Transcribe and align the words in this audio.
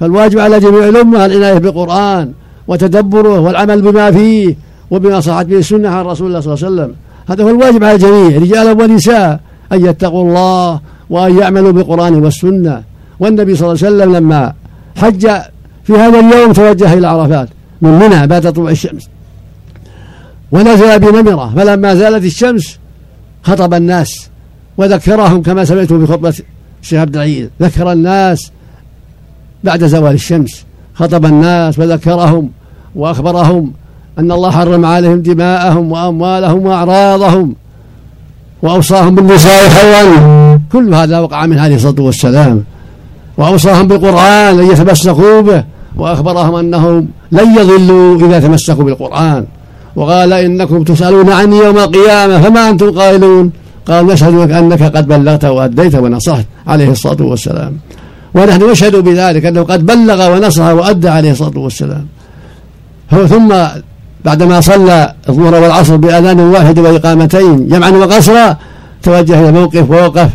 فالواجب 0.00 0.38
على 0.38 0.60
جميع 0.60 0.88
الأمة 0.88 1.26
العناية 1.26 1.58
بالقرآن 1.58 2.32
وتدبره 2.68 3.40
والعمل 3.40 3.82
بما 3.82 4.10
فيه 4.10 4.56
وبما 4.90 5.20
صحت 5.20 5.46
به 5.46 5.58
السنة 5.58 5.88
عن 5.88 6.04
رسول 6.04 6.26
الله 6.26 6.40
صلى 6.40 6.54
الله 6.54 6.66
عليه 6.66 6.74
وسلم. 6.74 6.94
هذا 7.28 7.44
هو 7.44 7.50
الواجب 7.50 7.84
على 7.84 7.94
الجميع 7.94 8.38
رجالا 8.38 8.72
ونساء 8.72 9.40
أن 9.72 9.86
يتقوا 9.86 10.28
الله 10.28 10.80
وأن 11.10 11.38
يعملوا 11.38 11.72
بالقرآن 11.72 12.14
والسنة. 12.14 12.82
والنبي 13.20 13.56
صلى 13.56 13.72
الله 13.72 13.84
عليه 13.84 13.96
وسلم 13.96 14.16
لما 14.16 14.52
حج 14.96 15.28
في 15.84 15.92
هذا 15.92 16.20
اليوم 16.20 16.52
توجه 16.52 16.92
إلى 16.94 17.06
عرفات. 17.06 17.48
من 17.82 17.90
منى 17.90 18.26
بعد 18.26 18.52
طلوع 18.52 18.70
الشمس. 18.70 19.08
ونزل 20.52 20.98
بنمرة 20.98 21.52
فلما 21.56 21.94
زالت 21.94 22.24
الشمس 22.24 22.78
خطب 23.42 23.74
الناس. 23.74 24.28
وذكرهم 24.76 25.42
كما 25.42 25.64
سمعتم 25.64 26.06
في 26.06 26.12
خطبة 26.12 26.34
الشيخ 26.82 27.00
عبد 27.00 27.16
العزيز. 27.16 27.48
ذكر 27.62 27.92
الناس 27.92 28.52
بعد 29.66 29.82
زوال 29.84 30.14
الشمس. 30.14 30.52
خطب 30.94 31.24
الناس 31.32 31.78
وذكرهم 31.78 32.44
وأخبرهم 33.00 33.72
أن 34.18 34.32
الله 34.32 34.50
حرم 34.50 34.84
عليهم 34.84 35.18
دماءهم 35.22 35.84
وأموالهم 35.92 36.60
وأعراضهم 36.66 37.46
وأوصاهم 38.62 39.14
بالنساء 39.14 39.68
خيرا. 39.68 40.04
كل 40.72 40.94
هذا 40.94 41.16
وقع 41.18 41.46
من 41.46 41.58
عليه 41.58 41.76
الصلاة 41.76 42.00
والسلام. 42.08 42.64
وأوصاهم 43.38 43.88
بالقرآن 43.88 44.58
أن 44.60 44.66
يتمسكوا 44.72 45.40
به. 45.40 45.64
وأخبرهم 45.96 46.54
أنهم 46.54 47.08
لن 47.32 47.48
يضلوا 47.58 48.26
إذا 48.26 48.40
تمسكوا 48.40 48.84
بالقرآن. 48.84 49.42
وقال 49.96 50.32
إنكم 50.32 50.84
تسألون 50.84 51.28
عني 51.32 51.56
يوم 51.56 51.78
القيامة 51.78 52.40
فما 52.42 52.70
أنتم 52.70 52.90
قائلون؟ 52.98 53.52
قال 53.88 54.06
نشهد 54.06 54.50
أنك 54.50 54.82
قد 54.82 55.08
بلغت 55.08 55.44
وأديت 55.44 55.94
ونصحت 55.94 56.46
عليه 56.66 56.90
الصلاة 56.90 57.22
والسلام. 57.22 57.72
ونحن 58.36 58.70
نشهد 58.70 58.96
بذلك 58.96 59.44
أنه 59.44 59.62
قد 59.62 59.86
بلغ 59.86 60.32
ونصح 60.32 60.64
وأدى 60.64 61.08
عليه 61.08 61.30
الصلاة 61.30 61.58
والسلام. 61.58 62.06
هو 63.14 63.26
ثم 63.26 63.54
بعدما 64.24 64.60
صلى 64.60 65.14
الظهر 65.28 65.54
والعصر 65.54 65.96
بأذان 65.96 66.40
واحد 66.40 66.78
وإقامتين 66.78 67.68
جمعا 67.68 67.90
وقصرا 67.90 68.56
توجه 69.02 69.40
إلى 69.40 69.52
موقف 69.52 69.90
ووقف 69.90 70.30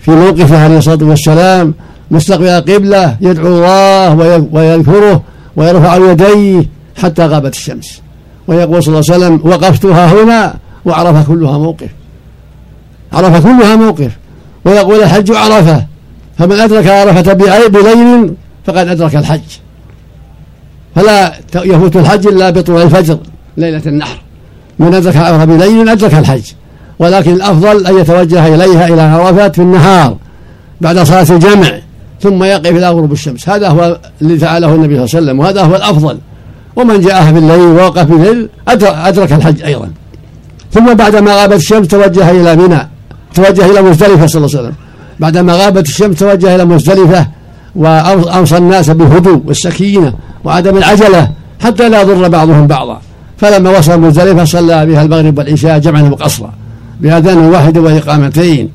في 0.00 0.10
موقفه 0.10 0.64
عليه 0.64 0.78
الصلاة 0.78 1.04
والسلام. 1.04 1.74
مستقبل 2.10 2.48
القبلة 2.48 3.16
يدعو 3.20 3.46
الله 3.46 4.14
ويذكره 4.52 5.22
ويرفع 5.56 5.96
يديه 5.96 6.68
حتى 7.02 7.26
غابت 7.26 7.54
الشمس. 7.54 8.00
ويقول 8.48 8.82
صلى 8.82 8.98
الله 8.98 9.12
عليه 9.12 9.24
وسلم 9.24 9.50
وقفتها 9.50 10.12
هنا 10.12 10.54
وعرف 10.84 11.28
كلها 11.28 11.58
موقف. 11.58 11.88
عرف 13.12 13.42
كلها 13.46 13.76
موقف. 13.76 14.10
ويقول 14.64 15.02
الحج 15.02 15.32
عرفه 15.32 15.89
فمن 16.40 16.60
أدرك 16.60 16.86
عرفة 16.86 17.32
بليل 17.68 18.34
فقد 18.66 18.88
أدرك 18.88 19.16
الحج. 19.16 19.40
فلا 20.96 21.34
يفوت 21.54 21.96
الحج 21.96 22.26
إلا 22.26 22.50
بطلوع 22.50 22.82
الفجر 22.82 23.18
ليلة 23.56 23.82
النحر. 23.86 24.18
من 24.78 24.94
أدرك 24.94 25.16
عرفة 25.16 25.44
بليل 25.44 25.88
أدرك 25.88 26.14
الحج. 26.14 26.42
ولكن 26.98 27.32
الأفضل 27.32 27.86
أن 27.86 27.98
يتوجه 27.98 28.54
إليها 28.54 28.88
إلى 28.88 29.02
عرفات 29.02 29.54
في 29.54 29.62
النهار 29.62 30.16
بعد 30.80 30.98
صلاة 30.98 31.26
الجمع 31.30 31.72
ثم 32.20 32.44
يقف 32.44 32.70
إلى 32.70 32.88
غروب 32.88 33.12
الشمس. 33.12 33.48
هذا 33.48 33.68
هو 33.68 33.98
الذي 34.22 34.38
فعله 34.38 34.74
النبي 34.74 34.94
صلى 34.94 35.04
الله 35.04 35.16
عليه 35.16 35.26
وسلم 35.26 35.38
وهذا 35.40 35.62
هو 35.62 35.76
الأفضل. 35.76 36.18
ومن 36.76 37.00
جاءها 37.00 37.32
في 37.32 37.38
الليل 37.38 37.60
ووقف 37.60 38.06
في 38.06 38.12
الليل 38.12 38.48
أدرك 38.68 39.32
الحج 39.32 39.62
أيضا. 39.62 39.90
ثم 40.72 40.94
بعدما 40.94 41.34
غابت 41.34 41.56
الشمس 41.56 41.88
توجه 41.88 42.30
إلى 42.30 42.56
منى 42.56 42.88
توجه 43.34 43.70
إلى 43.70 43.82
مزدلفة 43.82 44.26
صلى 44.26 44.46
الله 44.46 44.58
عليه 44.58 44.68
وسلم. 44.68 44.74
بعدما 45.20 45.52
غابت 45.52 45.88
الشمس 45.88 46.18
توجه 46.18 46.54
إلى 46.54 46.64
مزدلفة 46.64 47.26
وأوصى 47.76 48.56
الناس 48.56 48.90
بالهدوء 48.90 49.42
والسكينة 49.46 50.12
وعدم 50.44 50.76
العجلة 50.76 51.30
حتى 51.60 51.88
لا 51.88 52.00
يضر 52.02 52.28
بعضهم 52.28 52.66
بعضا. 52.66 53.00
فلما 53.38 53.78
وصل 53.78 54.00
مزدلفة 54.00 54.44
صلى 54.44 54.86
بها 54.86 55.02
المغرب 55.02 55.38
والعشاء 55.38 55.78
جمعا 55.78 56.02
وقصرا 56.02 56.52
بأذان 57.00 57.38
واحد 57.38 57.78
وإقامتين. 57.78 58.68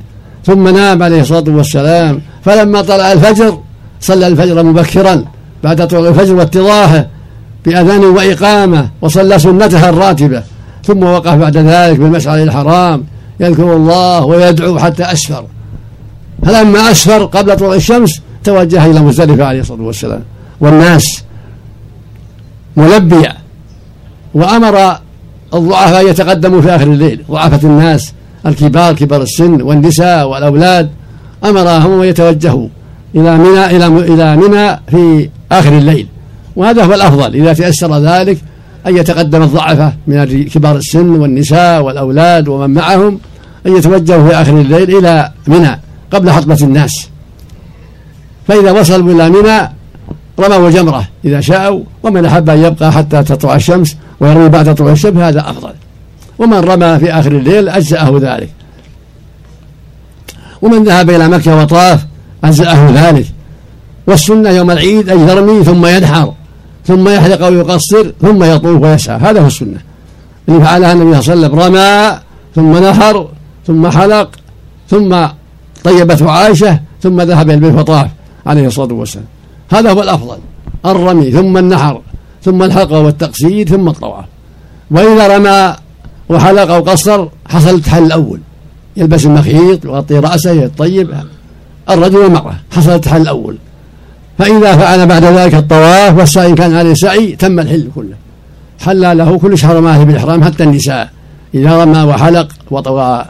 ثم 0.45 0.67
نام 0.67 1.03
عليه 1.03 1.21
الصلاة 1.21 1.43
والسلام. 1.47 2.21
فلما 2.45 2.81
طلع 2.81 3.11
الفجر 3.11 3.59
صلى 4.01 4.27
الفجر 4.27 4.63
مبكرا 4.63 5.23
بعد 5.63 5.87
طلوع 5.87 6.09
الفجر 6.09 6.35
واتضاحه 6.35 7.07
بأذان 7.65 8.03
وإقامة 8.03 8.89
وصلى 9.01 9.39
سنتها 9.39 9.89
الراتبة. 9.89 10.43
ثم 10.83 11.03
وقف 11.03 11.33
بعد 11.33 11.57
ذلك 11.57 11.99
بالمشعر 11.99 12.43
الحرام. 12.43 13.03
يذكر 13.39 13.75
الله 13.75 14.25
ويدعو 14.25 14.79
حتى 14.79 15.03
أسفر. 15.03 15.45
فلما 16.43 16.91
أسفر 16.91 17.25
قبل 17.25 17.55
طلوع 17.55 17.75
الشمس 17.75 18.21
توجه 18.43 18.85
إلى 18.85 18.99
مزدلفة 18.99 19.45
عليه 19.45 19.59
الصلاة 19.59 19.81
والسلام. 19.81 20.23
والناس 20.59 21.23
ملبيا 22.77 23.33
وأمر 24.33 24.97
الضعفاء 25.53 26.09
يتقدموا 26.09 26.61
في 26.61 26.75
آخر 26.75 26.83
الليل. 26.83 27.23
ضعفة 27.31 27.67
الناس 27.67 28.13
الكبار 28.45 28.93
كبار 28.93 29.21
السن 29.21 29.61
والنساء 29.61 30.27
والأولاد. 30.27 30.89
أمرهم 31.45 32.01
أن 32.01 32.07
يتوجهوا 32.07 32.67
إلى 33.15 33.37
منى 33.37 33.65
إلى 33.65 33.87
إلى 33.87 34.37
منى 34.37 34.79
في 34.87 35.29
آخر 35.51 35.77
الليل. 35.77 36.07
وهذا 36.55 36.85
هو 36.85 36.93
الأفضل. 36.93 37.35
إذا 37.35 37.53
تيسر 37.53 37.99
ذلك 37.99 38.37
أن 38.87 38.97
يتقدم 38.97 39.43
الضعفة 39.43 39.93
من 40.07 40.43
كبار 40.43 40.75
السن 40.75 41.09
والنساء 41.09 41.81
والأولاد 41.81 42.47
ومن 42.47 42.69
معهم 42.69 43.19
أن 43.67 43.77
يتوجهوا 43.77 44.29
في 44.29 44.35
آخر 44.35 44.61
الليل 44.61 44.97
إلى 44.97 45.31
منى. 45.47 45.79
قبل 46.15 46.31
حطبة 46.31 46.57
الناس. 46.61 47.09
فإذا 48.47 48.71
وصلوا 48.71 49.13
إلى 49.13 49.29
منى 49.29 49.71
رموا 50.39 50.67
الجمرة 50.67 51.07
إذا 51.25 51.41
شاءوا 51.41 51.83
ومن 52.03 52.25
أحب 52.25 52.49
أن 52.49 52.63
يبقى 52.63 52.91
حتى 52.91 53.23
تطلع 53.23 53.55
الشمس 53.55 53.97
ويرمي 54.19 54.49
بعد 54.49 54.75
طلوع 54.75 54.91
الشمس 54.91 55.17
هذا 55.17 55.49
أفضل. 55.49 55.73
ومن 56.39 56.57
رمى 56.57 56.99
في 56.99 57.11
آخر 57.11 57.31
الليل 57.31 57.69
أجزأه 57.69 58.19
ذلك. 58.21 58.49
ومن 60.61 60.83
ذهب 60.83 61.09
إلى 61.09 61.27
مكة 61.27 61.61
وطاف 61.61 62.05
أجزأه 62.43 62.89
ذلك. 62.89 63.25
والسنة 64.07 64.49
يوم 64.49 64.71
العيد 64.71 65.09
أن 65.09 65.29
يرمي 65.29 65.63
ثم 65.63 65.85
ينحر 65.85 66.33
ثم 66.85 67.09
يحلق 67.09 67.45
أو 67.45 67.53
يقصر 67.53 68.11
ثم 68.21 68.43
يطوف 68.43 68.81
ويسعى. 68.81 69.17
هذا 69.17 69.41
هو 69.41 69.47
السنة. 69.47 69.79
اللي 70.49 70.59
فعلها 70.61 70.93
النبي 70.93 71.21
صلى 71.21 71.33
الله 71.33 71.45
عليه 71.45 71.57
وسلم 71.57 71.59
رمى 71.59 72.19
ثم 72.55 72.87
نحر 72.87 73.27
ثم 73.67 73.89
حلق 73.89 74.29
ثم 74.89 75.27
طيبته 75.85 76.31
عائشة 76.31 76.79
ثم 77.03 77.21
ذهب 77.21 77.49
إلى 77.49 77.53
البيت 77.53 77.73
وطاف 77.73 78.07
عليه 78.45 78.67
الصلاة 78.67 78.93
والسلام. 78.93 79.25
هذا 79.71 79.91
هو 79.91 80.03
الأفضل 80.03 80.37
الرمي 80.85 81.31
ثم 81.31 81.57
النحر 81.57 82.01
ثم 82.43 82.63
الحلق 82.63 82.91
والتقصير 82.93 83.67
ثم 83.67 83.87
الطواف. 83.87 84.25
وإذا 84.91 85.37
رمى 85.37 85.75
وحلق 86.29 86.71
أو 86.71 86.81
قصر 86.81 87.27
حصل 87.49 87.75
التحل 87.75 88.03
الأول. 88.03 88.39
يلبس 88.97 89.25
المخيط 89.25 89.85
يغطي 89.85 90.19
رأسه 90.19 90.51
يطيب 90.51 91.13
الرجل 91.89 92.17
والمرأة 92.17 92.55
حصل 92.71 92.91
التحل 92.91 93.21
الأول. 93.21 93.57
فإذا 94.37 94.75
فعل 94.75 95.07
بعد 95.07 95.23
ذلك 95.23 95.55
الطواف 95.55 96.17
والسعي 96.17 96.53
كان 96.53 96.75
عليه 96.75 96.93
سعي 96.93 97.35
تم 97.35 97.59
الحل 97.59 97.89
كله. 97.95 98.15
حل 98.79 99.17
له 99.17 99.37
كل 99.37 99.57
شهر 99.57 99.81
ماهي 99.81 100.05
بالإحرام 100.05 100.43
حتى 100.43 100.63
النساء. 100.63 101.09
إذا 101.55 101.83
رمى 101.83 102.01
وحلق 102.03 102.47
وطوى 102.71 103.25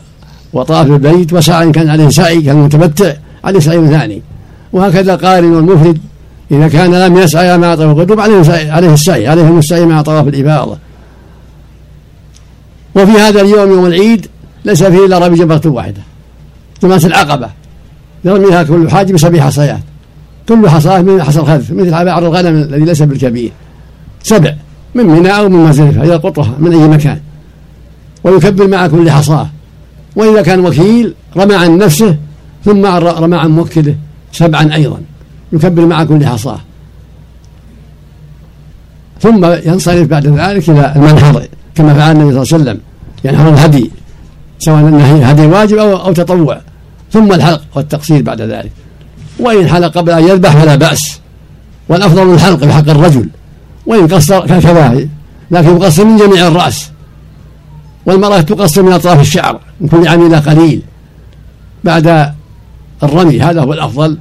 وطاف 0.56 0.88
البيت 0.88 1.34
وسعى 1.34 1.64
إن 1.64 1.72
كان 1.72 1.90
عليه 1.90 2.10
سعي 2.10 2.42
كالمتمتع 2.42 3.14
عليه 3.44 3.60
سعي 3.60 3.88
ثاني. 3.88 4.22
وهكذا 4.74 5.14
القارن 5.14 5.54
والمفرد 5.54 5.98
إذا 6.52 6.68
كان 6.68 6.96
لم 6.96 7.18
يسعى 7.18 7.58
مع 7.58 7.76
طواف 7.76 7.98
القدوم 7.98 8.20
عليه 8.20 8.72
عليه 8.72 8.94
السعي 8.94 9.28
عليهم 9.28 9.60
السعي 9.60 9.86
مع 9.86 10.02
طواف 10.02 10.28
الإفاضة 10.28 10.78
وفي 12.96 13.12
هذا 13.12 13.42
اليوم 13.42 13.72
يوم 13.72 13.86
العيد 13.86 14.28
ليس 14.66 14.84
فيه 14.84 15.06
إلا 15.06 15.18
رمي 15.18 15.38
جمرة 15.38 15.62
واحدة 15.66 16.02
جمرة 16.84 17.02
العقبة. 17.06 17.50
يرميها 18.26 18.64
كل 18.64 18.90
حاج 18.90 19.12
بسبع 19.12 19.42
حصيات. 19.42 19.80
كل 20.50 20.70
حصاة 20.70 21.02
من 21.02 21.24
حصى 21.24 21.40
الخذف 21.40 21.72
مثل 21.72 22.06
بعض 22.06 22.24
الغنم 22.24 22.56
الذي 22.56 22.86
ليس 22.86 23.02
بالكبير 23.02 23.52
سبع 24.24 24.54
من 24.96 25.06
منى 25.06 25.30
أو 25.30 25.50
من 25.50 25.66
مزدلفة 25.66 26.04
يلقطها 26.04 26.56
من 26.60 26.72
أي 26.72 26.88
مكان. 26.88 27.20
ويكبر 28.24 28.68
مع 28.68 28.88
كل 28.88 29.12
حصاة. 29.12 29.50
وإذا 30.16 30.42
كان 30.42 30.60
وكيل 30.60 31.14
رمى 31.38 31.56
عن 31.56 31.78
نفسه 31.78 32.18
ثم 32.66 32.86
رمى 32.86 33.38
عن 33.38 33.52
موكله 33.52 33.96
سبعا 34.32 34.76
أيضا 34.76 35.02
يكبر 35.54 35.86
مع 35.86 36.04
كل 36.04 36.26
حصاة. 36.26 36.60
ثم 39.22 39.46
ينصرف 39.46 40.08
بعد 40.08 40.28
ذلك 40.28 40.70
إلى 40.70 40.94
المنحر 40.96 41.48
كما 41.76 41.94
فعل 41.94 42.12
النبي 42.12 42.32
صلى 42.32 42.44
الله 42.44 42.54
عليه 42.54 42.64
وسلم 42.64 42.80
ينحر 43.24 43.50
الهدي 43.50 43.92
سواء 44.60 44.80
انه 44.80 45.26
هدي 45.30 45.46
واجب 45.46 45.78
أو, 45.78 45.96
أو 45.96 46.14
تطوع. 46.14 46.62
ثم 47.12 47.34
الحلق 47.34 47.62
والتقصير 47.76 48.22
بعد 48.22 48.42
ذلك. 48.42 48.72
وإن 49.40 49.68
حلق 49.68 49.98
قبل 49.98 50.12
أن 50.12 50.24
يذبح 50.24 50.56
فلا 50.56 50.76
بأس. 50.76 51.20
والأفضل 51.90 52.34
الحلق 52.34 52.66
بحق 52.66 52.90
الرجل. 52.90 53.30
وإن 53.86 54.08
قصر 54.08 54.48
كذلك 54.48 55.10
لكن 55.52 55.76
يقصر 55.76 56.06
من 56.06 56.18
جميع 56.18 56.48
الرأس. 56.48 56.90
والمرأة 58.06 58.42
تقصر 58.42 58.84
من 58.84 58.92
أطراف 58.92 59.20
الشعر. 59.20 59.60
من 59.82 59.88
كل 59.88 60.08
عام 60.08 60.28
إلى 60.28 60.38
قليل 60.38 60.82
بعد 61.84 62.34
الرمي 63.04 63.42
هذا 63.42 63.62
هو 63.62 63.74
الأفضل. 63.74 64.18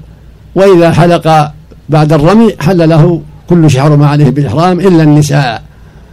وإذا 0.55 0.93
حلق 0.93 1.53
بعد 1.89 2.13
الرمي 2.13 2.55
حل 2.61 2.89
له 2.89 3.23
كل 3.49 3.71
شيء 3.71 3.81
حرم 3.81 4.03
عليه 4.03 4.31
بالإحرام 4.31 4.81
إلا 4.81 5.03
النساء. 5.03 5.63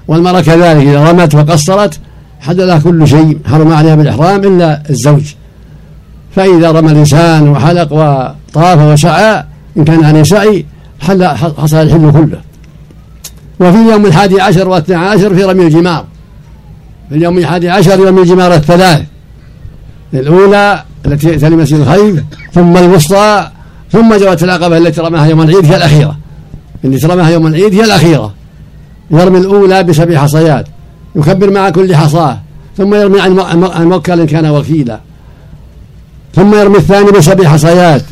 والمرأة 0.07 0.41
كذلك 0.41 0.87
إذا 0.87 1.11
رمت 1.11 1.35
وقصرت 1.35 1.99
حل 2.41 2.67
لها 2.67 2.79
كل 2.79 3.07
شيء 3.07 3.39
حرم 3.45 3.73
عليها 3.73 3.95
بالإحرام 3.95 4.43
إلا 4.43 4.83
الزوج. 4.89 5.33
فإذا 6.35 6.71
رمى 6.71 6.91
الإنسان 6.91 7.49
وحلق 7.49 7.93
وطاف 7.93 8.79
وسعى 8.79 9.43
إن 9.77 9.83
كان 9.83 10.03
عليه 10.03 10.23
سعي 10.23 10.65
حل 10.99 11.25
حصل 11.25 11.77
الحل 11.77 12.11
كله. 12.11 12.41
وفي 13.59 13.77
اليوم 13.77 14.05
الحادي 14.05 14.41
عشر 14.41 14.69
والثاني 14.69 15.05
عشر 15.05 15.35
في 15.35 15.43
رمي 15.43 15.63
الجمار. 15.63 16.05
في 17.09 17.15
اليوم 17.15 17.37
الحادي 17.37 17.69
عشر 17.69 17.99
رمي 18.07 18.21
الجمار 18.21 18.53
الثلاث. 18.53 19.01
الأولى 20.13 20.83
التي 21.05 21.35
تلي 21.35 21.55
مسجد 21.55 21.79
الخيف 21.79 22.23
ثم 22.53 22.77
الوسطى 22.77 23.49
ثم 23.91 24.15
جوات 24.15 24.43
العقبة 24.43 24.77
التي 24.77 25.01
رماها 25.01 25.25
يوم 25.25 25.41
العيد 25.41 25.65
هي 25.65 25.77
الأخيرة. 25.77 26.17
التي 26.85 27.07
رماها 27.07 27.29
يوم 27.29 27.47
العيد 27.47 27.73
هي 27.73 27.83
الأخيرة. 27.83 28.33
يرمي 29.11 29.37
الأولى 29.37 29.83
بسبع 29.83 30.17
حصيات 30.17 30.67
يكبر 31.15 31.51
مع 31.51 31.69
كل 31.69 31.95
حصاة 31.95 32.39
ثم 32.77 32.95
يرمي 32.95 33.21
عن 33.21 33.31
الموكل 33.81 34.19
إن 34.19 34.27
كان 34.27 34.45
وكيلا. 34.45 34.99
ثم 36.35 36.55
يرمي 36.55 36.77
الثاني 36.77 37.11
بسبع 37.11 37.49
حصيات 37.49 38.03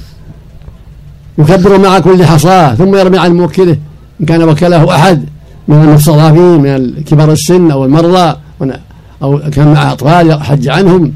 يكبر 1.38 1.78
مع 1.78 2.00
كل 2.00 2.26
حصاة 2.26 2.76
ثم 2.76 2.96
يرمي 2.96 3.18
عن 3.18 3.34
موكله 3.34 3.78
إن 4.22 4.26
كان 4.26 4.44
وكله 4.44 4.96
أحد 4.96 5.26
من 5.68 5.84
المستضعفين 5.84 6.60
من 6.62 7.04
كبار 7.04 7.32
السن 7.32 7.72
أو 7.72 7.86
المرضى 7.86 8.36
أو 9.24 9.40
كان 9.52 9.74
مع 9.74 9.92
أطفال 9.92 10.44
حج 10.44 10.70
عنهم. 10.70 11.14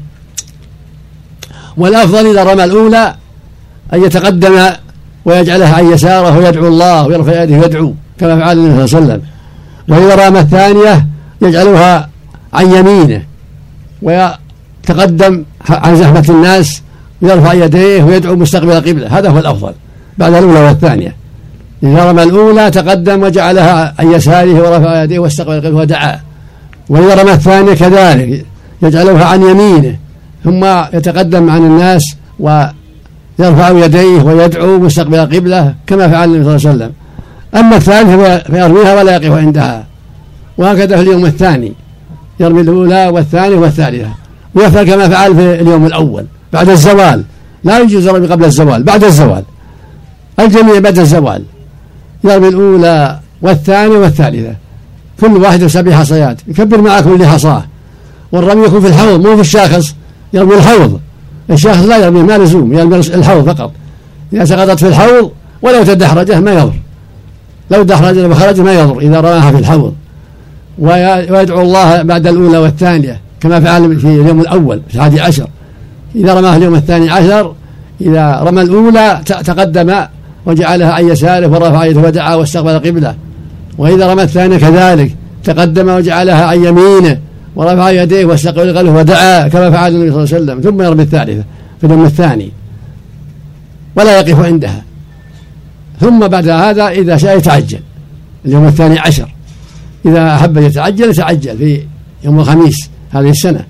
والأفضل 1.76 2.26
إذا 2.30 2.44
رمى 2.44 2.64
الأولى 2.64 3.14
أن 3.94 4.04
يتقدم 4.04 4.70
ويجعلها 5.24 5.74
عن 5.76 5.92
يساره 5.92 6.38
ويدعو 6.38 6.68
الله 6.68 7.06
ويرفع 7.06 7.42
يده 7.42 7.58
ويدعو 7.58 7.94
كما 8.18 8.38
فعل 8.38 8.58
النبي 8.58 8.86
صلى 8.86 8.98
الله 8.98 9.12
عليه 9.12 9.22
وسلم. 9.22 9.22
وإذا 9.88 10.28
رمى 10.28 10.40
الثانية 10.40 11.06
يجعلها 11.42 12.08
عن 12.52 12.72
يمينه 12.72 13.22
ويتقدم 14.02 15.44
عن 15.68 15.96
زحمة 15.96 16.24
الناس 16.28 16.82
ويرفع 17.22 17.52
يديه 17.52 18.02
ويدعو 18.02 18.36
مستقبل 18.36 18.72
القبلة. 18.72 19.18
هذا 19.18 19.30
هو 19.30 19.38
الأفضل 19.38 19.72
بعد 20.18 20.34
الأولى 20.34 20.60
والثانية. 20.60 21.16
إذا 21.82 22.10
رمى 22.10 22.22
الأولى 22.22 22.70
تقدم 22.70 23.22
وجعلها 23.22 23.94
عن 23.98 24.12
يساره 24.12 24.54
ورفع 24.54 25.02
يديه 25.02 25.18
واستقبل 25.18 25.52
القبلة 25.52 25.76
ودعا. 25.76 26.20
وإذا 26.88 27.22
رمى 27.22 27.32
الثانية 27.32 27.74
كذلك 27.74 28.46
يجعلها 28.82 29.24
عن 29.24 29.42
يمينه 29.42 29.96
ثم 30.44 30.64
يتقدم 30.92 31.50
عن 31.50 31.66
الناس 31.66 32.16
ويرفع 32.38 33.70
يديه 33.70 34.22
ويدعو 34.22 34.78
مستقبل 34.78 35.14
القبلة 35.14 35.74
كما 35.86 36.08
فعل 36.08 36.28
النبي 36.28 36.44
صلى 36.44 36.56
الله 36.56 36.68
عليه 36.68 36.76
وسلم. 36.76 36.92
أما 37.54 37.76
الثالث 37.76 38.10
فيرميها 38.50 38.94
ولا 38.94 39.16
يقف 39.16 39.32
عندها. 39.32 39.86
وهكذا 40.58 40.96
في 40.96 41.02
اليوم 41.02 41.26
الثاني. 41.26 41.72
يرمي 42.40 42.60
الأولى 42.60 43.08
والثانية 43.08 43.56
والثالثة. 43.56 44.08
ويفعل 44.54 44.84
كما 44.84 45.08
فعل 45.08 45.34
في 45.34 45.60
اليوم 45.60 45.86
الأول 45.86 46.26
بعد 46.52 46.68
الزوال. 46.68 47.24
لا 47.64 47.78
يجوز 47.78 48.06
الرمي 48.06 48.26
قبل 48.26 48.44
الزوال 48.44 48.82
بعد 48.82 49.04
الزوال. 49.04 49.42
الجميع 50.40 50.78
بعد 50.78 50.98
الزوال. 50.98 51.44
يرمي 52.24 52.48
الأولى 52.48 53.18
والثانية 53.42 53.98
والثالثة. 53.98 54.54
كل 55.20 55.36
واحدة 55.36 55.68
سبع 55.68 55.96
حصيات. 55.96 56.40
يكبر 56.48 56.80
مع 56.80 57.00
كل 57.00 57.26
حصاة. 57.26 57.64
والرمي 58.32 58.66
يكون 58.66 58.80
في 58.80 58.88
الحوض 58.88 59.26
مو 59.26 59.34
في 59.34 59.40
الشاخص. 59.40 59.94
يرمي 60.32 60.54
الحوض. 60.54 61.00
الشاخص 61.50 61.84
لا 61.84 61.98
يرمي 61.98 62.22
ما 62.22 62.38
لزوم 62.38 62.72
يرمي 62.72 62.96
الحوض 62.96 63.50
فقط. 63.50 63.72
إذا 64.32 64.44
سقطت 64.44 64.78
في 64.78 64.88
الحوض 64.88 65.30
ولو 65.62 65.82
تدحرجه 65.82 66.40
ما 66.40 66.52
يضر. 66.52 66.74
لو 67.70 67.82
دحرج 67.82 68.18
وخرج 68.18 68.60
ما 68.60 68.72
يضر 68.72 68.98
إذا 68.98 69.20
رماها 69.20 69.50
في 69.52 69.58
الحوض. 69.58 69.94
ويدعو 70.78 71.60
الله 71.60 72.02
بعد 72.02 72.26
الأولى 72.26 72.58
والثانية 72.58 73.20
كما 73.40 73.60
فعل 73.60 74.00
في 74.00 74.06
اليوم 74.06 74.40
الأول 74.40 74.80
في 74.88 74.94
الحادي 74.94 75.20
عشر. 75.20 75.48
إذا 76.14 76.34
رماها 76.34 76.56
اليوم 76.56 76.74
الثاني 76.74 77.10
عشر 77.10 77.54
إذا 78.00 78.40
رمى 78.42 78.62
الأولى 78.62 79.20
تقدم 79.26 79.94
وجعلها 80.46 80.92
عن 80.92 81.08
يساره 81.08 81.46
ورفع 81.46 81.84
يده 81.84 82.00
ودعا 82.00 82.34
واستقبل 82.34 82.78
قبله. 82.78 83.14
وإذا 83.78 84.12
رمى 84.12 84.22
الثانية 84.22 84.56
كذلك 84.56 85.14
تقدم 85.44 85.88
وجعلها 85.88 86.44
عن 86.46 86.64
يمينه. 86.64 87.18
ورفع 87.56 87.90
يديه 87.90 88.24
واستقبل 88.24 88.78
قلبه 88.78 88.92
ودعا 88.92 89.48
كما 89.48 89.70
فعل 89.70 89.94
النبي 89.94 90.10
صلى 90.10 90.24
الله 90.24 90.34
عليه 90.34 90.44
وسلم 90.44 90.60
ثم 90.60 90.82
يرمي 90.82 91.02
الثالثة 91.02 91.44
في 91.80 91.86
اليوم 91.86 92.04
الثاني 92.04 92.50
ولا 93.96 94.20
يقف 94.20 94.44
عندها. 94.44 94.82
ثم 96.00 96.28
بعد 96.28 96.48
هذا 96.48 96.88
إذا 96.88 97.16
شاء 97.16 97.38
يتعجل 97.38 97.80
اليوم 98.46 98.66
الثاني 98.66 98.98
عشر. 98.98 99.34
إذا 100.06 100.34
أحب 100.34 100.56
يتعجل 100.56 101.10
يتعجل 101.10 101.58
في 101.58 101.80
يوم 102.24 102.40
الخميس 102.40 102.90
هذه 103.10 103.30
السنة. 103.30 103.64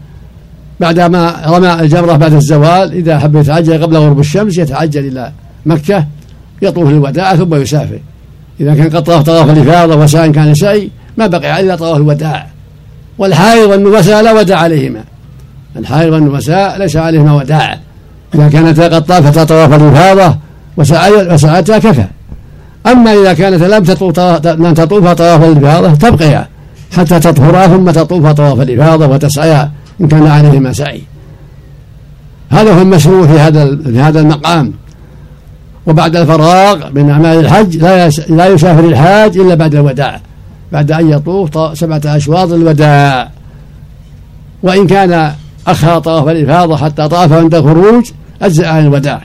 بعدما 0.81 1.43
رمى 1.47 1.81
الجمرة 1.81 2.17
بعد 2.17 2.35
الزوال 2.35 2.93
إذا 2.93 3.17
أحب 3.17 3.37
يتعجل 3.37 3.83
قبل 3.83 3.97
غروب 3.97 4.21
الشمس 4.21 4.59
يتعجل 4.59 5.07
إلى 5.07 5.33
مكة 5.67 6.07
يطوف 6.63 6.89
الوداع 6.89 7.37
ثم 7.37 7.55
يسافر. 7.55 7.99
إذا 8.61 8.75
كان 8.75 8.91
قد 8.91 9.03
طاف 9.03 9.23
طواف 9.23 9.51
الإفاضة 9.51 9.97
وسعي 9.97 10.31
كان 10.31 10.55
سعي 10.55 10.91
ما 11.19 11.27
بقي 11.27 11.61
إلا 11.61 11.77
طواف 11.77 11.97
الوداع. 11.97 12.54
والحائض 13.19 13.71
والنفساء 13.71 14.23
لا 14.23 14.33
وداع 14.33 14.59
عليهما. 14.59 15.05
الحائض 15.77 16.13
والنفساء 16.13 16.79
ليس 16.79 16.97
عليهما 16.97 17.33
وداع. 17.33 17.79
إذا 18.35 18.49
كانتا 18.49 18.85
قد 18.85 19.05
طافتا 19.05 19.45
طواف 19.45 19.75
الإفاضة 19.75 20.37
وسعيتا 20.77 21.79
كفى. 21.79 22.05
أما 22.87 23.13
إذا 23.13 23.33
كانت 23.33 23.63
لم 23.63 23.85
تطوف 23.85 24.21
لم 24.47 24.75
تطوف 24.75 25.09
طواف 25.09 25.45
الإفاضة 25.45 25.95
تبقيا. 25.95 26.49
حتى 26.97 27.21
تطهرا 27.21 27.67
ثم 27.67 27.91
تطوف 27.91 28.27
طواف 28.27 28.61
الإفاضة 28.61 29.07
وتسعيا 29.07 29.71
إن 30.01 30.09
كان 30.09 30.27
عليهما 30.27 30.73
سعي. 30.73 31.03
هذا 32.51 32.75
هو 32.75 32.83
المشروع 32.83 33.27
في 33.27 33.39
هذا 33.39 33.79
في 33.85 34.01
هذا 34.01 34.21
المقام. 34.21 34.73
وبعد 35.87 36.17
الفراغ 36.17 36.91
من 36.95 37.11
أعمال 37.11 37.39
الحج 37.39 37.77
لا 37.77 38.09
لا 38.29 38.47
يسافر 38.47 38.85
الحاج 38.85 39.39
إلا 39.39 39.55
بعد 39.55 39.75
الوداع. 39.75 40.21
بعد 40.73 40.93
أن 40.93 41.11
يطوف 41.11 41.79
سبعة 41.79 42.01
أشواط 42.05 42.53
الوداع 42.53 43.31
وإن 44.63 44.87
كان 44.87 45.33
أخر 45.67 45.99
طواف 45.99 46.29
الإفاضة 46.29 46.77
حتى 46.77 47.09
طاف 47.09 47.33
عند 47.33 47.55
الخروج 47.55 48.11
أجزأ 48.43 48.69
عن 48.69 48.87
الوداع. 48.87 49.23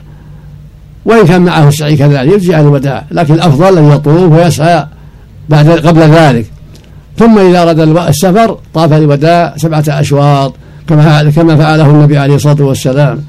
وإن 1.05 1.25
كان 1.25 1.41
معه 1.41 1.67
السعي 1.67 1.97
كذلك 1.97 2.33
يجزي 2.33 2.55
عن 2.55 2.61
الوداع. 2.61 3.05
لكن 3.11 3.33
الأفضل 3.33 3.77
أن 3.77 3.91
يطوف 3.91 4.31
ويسعى 4.31 4.85
بعد 5.49 5.69
قبل 5.69 6.01
ذلك. 6.01 6.51
ثم 7.17 7.39
إذا 7.39 7.63
أراد 7.63 7.79
السفر 7.79 8.57
طاف 8.73 8.93
الوداع 8.93 9.53
سبعة 9.57 9.83
أشواط 9.87 10.53
كما 10.87 11.29
كما 11.29 11.55
فعله 11.55 11.89
النبي 11.89 12.17
عليه 12.17 12.35
الصلاة 12.35 12.61
والسلام. 12.61 13.21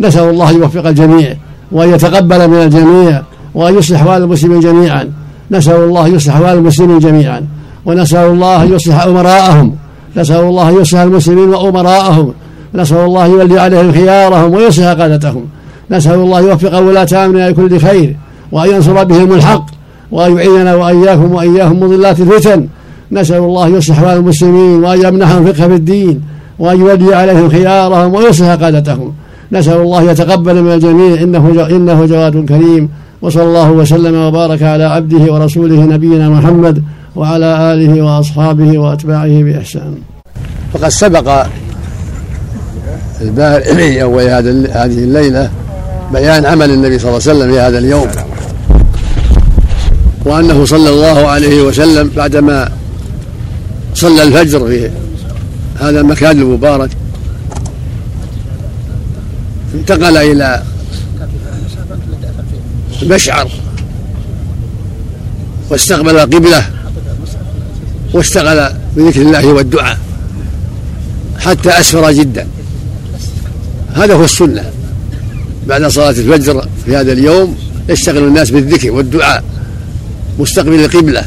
نسأل 0.00 0.30
الله 0.30 0.50
يوفق 0.50 0.86
الجميع 0.86 1.34
وأن 1.72 1.88
يتقبل 1.94 2.48
من 2.48 2.62
الجميع 2.62 3.22
وأن 3.54 3.78
يصلح 3.78 4.00
أحوال 4.00 4.22
المسلمين 4.22 4.60
جميعا. 4.60 5.12
نسأل 5.50 5.74
الله 5.74 6.08
يصلح 6.08 6.34
أحوال 6.34 6.58
المسلمين 6.58 6.98
جميعا. 6.98 7.46
ونسأل 7.88 8.26
الله 8.30 8.62
أن 8.62 8.72
يصلح 8.72 9.06
أمراءهم. 9.06 9.74
نسأل 10.16 10.44
الله 10.44 10.68
أن 10.68 10.80
يصلح 10.80 11.00
المسلمين 11.00 11.48
وأمراءهم. 11.48 12.32
نسأل 12.74 12.96
الله 12.96 13.26
يولي 13.26 13.60
عليهم 13.60 13.92
خيارهم 13.92 14.54
ويصلح 14.54 14.86
قادتهم. 14.86 15.44
نسأل 15.90 16.14
الله 16.14 16.40
يوفق 16.40 16.78
ولاة 16.78 17.08
أمرنا 17.12 17.50
لكل 17.50 17.78
خير 17.78 18.16
وأن 18.52 18.70
ينصر 18.70 19.04
بهم 19.04 19.32
الحق 19.32 19.66
وأن 20.12 20.36
يعيننا 20.36 20.74
وإياكم 20.74 21.34
وإياهم 21.34 21.80
مضلات 21.80 22.20
الفتن. 22.20 22.66
نسأل 23.12 23.36
الله 23.36 23.68
يصلح 23.68 23.98
أحوال 23.98 24.16
المسلمين 24.16 24.84
وأن 24.84 24.98
يمنحهم 25.04 25.44
فقه 25.44 25.68
في 25.68 25.74
الدين 25.74 26.20
وأن 26.58 26.80
يولي 26.80 27.14
عليهم 27.14 27.48
خيارهم 27.48 28.14
ويصلح 28.14 28.48
قادتهم. 28.48 29.12
نسأل 29.52 29.80
الله 29.80 30.02
يتقبل 30.10 30.62
من 30.62 30.72
الجميع. 30.72 31.22
إنه 31.22 31.66
إنه 31.70 32.06
جواد 32.06 32.48
كريم. 32.48 32.88
وصلى 33.22 33.42
الله 33.42 33.70
وسلم 33.70 34.14
وبارك 34.14 34.62
على 34.62 34.84
عبده 34.84 35.32
ورسوله 35.32 35.84
نبينا 35.84 36.28
محمد 36.28 36.82
وعلى 37.18 37.72
آله 37.72 38.02
وأصحابه 38.02 38.78
وأتباعه 38.78 39.42
بإحسان. 39.42 39.94
فقد 40.72 40.88
سبق 40.88 41.46
البارئ 43.20 43.74
في 43.76 44.02
أول 44.02 44.22
هذه 44.22 45.04
الليلة 45.04 45.50
بيان 46.12 46.46
عمل 46.46 46.70
النبي 46.70 46.98
صلى 46.98 47.08
الله 47.08 47.22
عليه 47.28 47.38
وسلم 47.38 47.52
في 47.52 47.60
هذا 47.60 47.78
اليوم. 47.78 48.08
وأنه 50.24 50.64
صلى 50.64 50.90
الله 50.90 51.28
عليه 51.28 51.62
وسلم 51.62 52.10
بعدما 52.16 52.68
صلى 53.94 54.22
الفجر 54.22 54.66
في 54.66 54.90
هذا 55.80 56.00
المكان 56.00 56.40
المبارك 56.40 56.90
انتقل 59.74 60.16
إلى 60.16 60.62
المشعر 63.02 63.50
واستقبل 65.70 66.18
القبلة 66.18 66.77
واشتغل 68.12 68.72
بذكر 68.96 69.22
الله 69.22 69.46
والدعاء 69.46 69.98
حتى 71.38 71.70
أسفر 71.80 72.12
جدا. 72.12 72.46
هذا 73.94 74.14
هو 74.14 74.24
السنة. 74.24 74.70
بعد 75.66 75.86
صلاة 75.86 76.10
الفجر 76.10 76.68
في 76.86 76.96
هذا 76.96 77.12
اليوم 77.12 77.56
يشتغل 77.88 78.24
الناس 78.24 78.50
بالذكر 78.50 78.90
والدعاء 78.90 79.44
مستقبل 80.38 80.84
القبلة. 80.84 81.24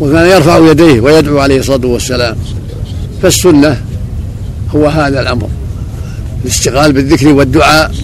وكان 0.00 0.26
يرفع 0.26 0.70
يديه 0.70 1.00
ويدعو 1.00 1.38
عليه 1.38 1.60
الصلاة 1.60 1.86
والسلام. 1.86 2.36
فالسنة 3.22 3.80
هو 4.74 4.86
هذا 4.86 5.20
الأمر. 5.20 5.48
الاشتغال 6.44 6.92
بالذكر 6.92 7.28
والدعاء 7.28 7.94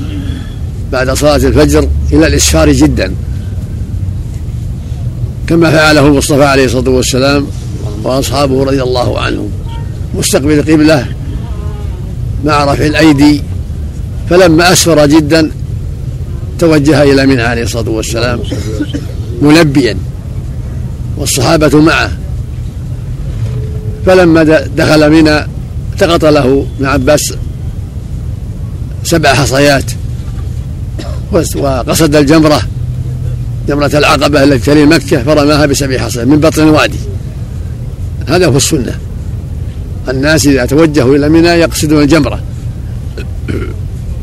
بعد 0.92 1.10
صلاة 1.10 1.36
الفجر 1.36 1.88
إلى 2.12 2.26
الإسفار 2.26 2.72
جدا. 2.72 3.12
كما 5.50 5.70
فعله 5.70 6.06
المصطفى 6.06 6.44
عليه 6.44 6.64
الصلاة 6.64 6.90
والسلام 6.90 7.46
وأصحابه 8.02 8.64
رضي 8.64 8.82
الله 8.82 9.20
عنهم. 9.20 9.50
مستقبل 10.14 10.58
القبلة 10.58 11.06
مع 12.44 12.64
رفع 12.64 12.86
الأيدي 12.86 13.42
فلما 14.30 14.72
أسفر 14.72 15.06
جدا 15.06 15.50
توجه 16.58 17.02
إلى 17.02 17.26
منى 17.26 17.42
عليه 17.42 17.62
الصلاة 17.62 17.90
والسلام 17.90 18.40
ملبيا 19.42 19.96
والصحابة 21.16 21.80
معه. 21.80 22.10
فلما 24.06 24.42
دخل 24.76 25.10
منى 25.10 25.46
التقط 25.92 26.24
له 26.24 26.66
ابن 26.76 26.86
عباس 26.86 27.34
سبع 29.04 29.34
حصيات 29.34 29.84
وقصد 31.32 32.14
الجمرة 32.16 32.62
جمرة 33.68 33.90
العقبة 33.94 34.44
التي 34.44 34.58
تلي 34.58 34.86
مكة 34.86 35.22
فرماها 35.22 35.66
بسبع 35.66 35.98
حصيات 35.98 36.26
من 36.26 36.40
بطن 36.40 36.62
الوادي 36.62 36.98
هذا 38.28 38.46
هو 38.46 38.56
السنة. 38.56 38.98
الناس 40.08 40.46
إذا 40.46 40.64
توجهوا 40.66 41.16
إلى 41.16 41.28
منى 41.28 41.48
يقصدون 41.48 42.02
الجمرة. 42.02 42.40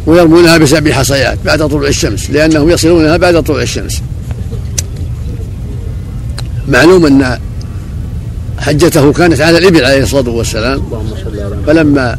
ويرمونها 0.06 0.58
بسبع 0.58 0.92
حصيات 0.92 1.38
بعد 1.46 1.68
طلوع 1.68 1.88
الشمس 1.88 2.30
لأنهم 2.30 2.70
يصلونها 2.70 3.18
بعد 3.18 3.44
طلوع 3.44 3.62
الشمس. 3.62 4.02
معلوم 6.68 7.06
أن 7.06 7.40
حجته 8.60 9.14
كانت 9.14 9.42
على 9.42 9.58
الإبل 9.58 9.86
عليه 9.86 10.04
الصلاة 10.04 10.30
والسلام. 10.30 10.82
فلما 11.68 12.18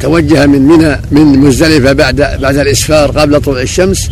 توجه 0.00 0.46
من 0.46 0.62
منى 0.62 1.00
من 1.10 1.38
مزدلفة 1.38 1.92
بعد 1.92 2.16
بعد 2.16 2.56
الإسفار 2.56 3.10
قبل 3.10 3.40
طلوع 3.40 3.62
الشمس 3.62 4.10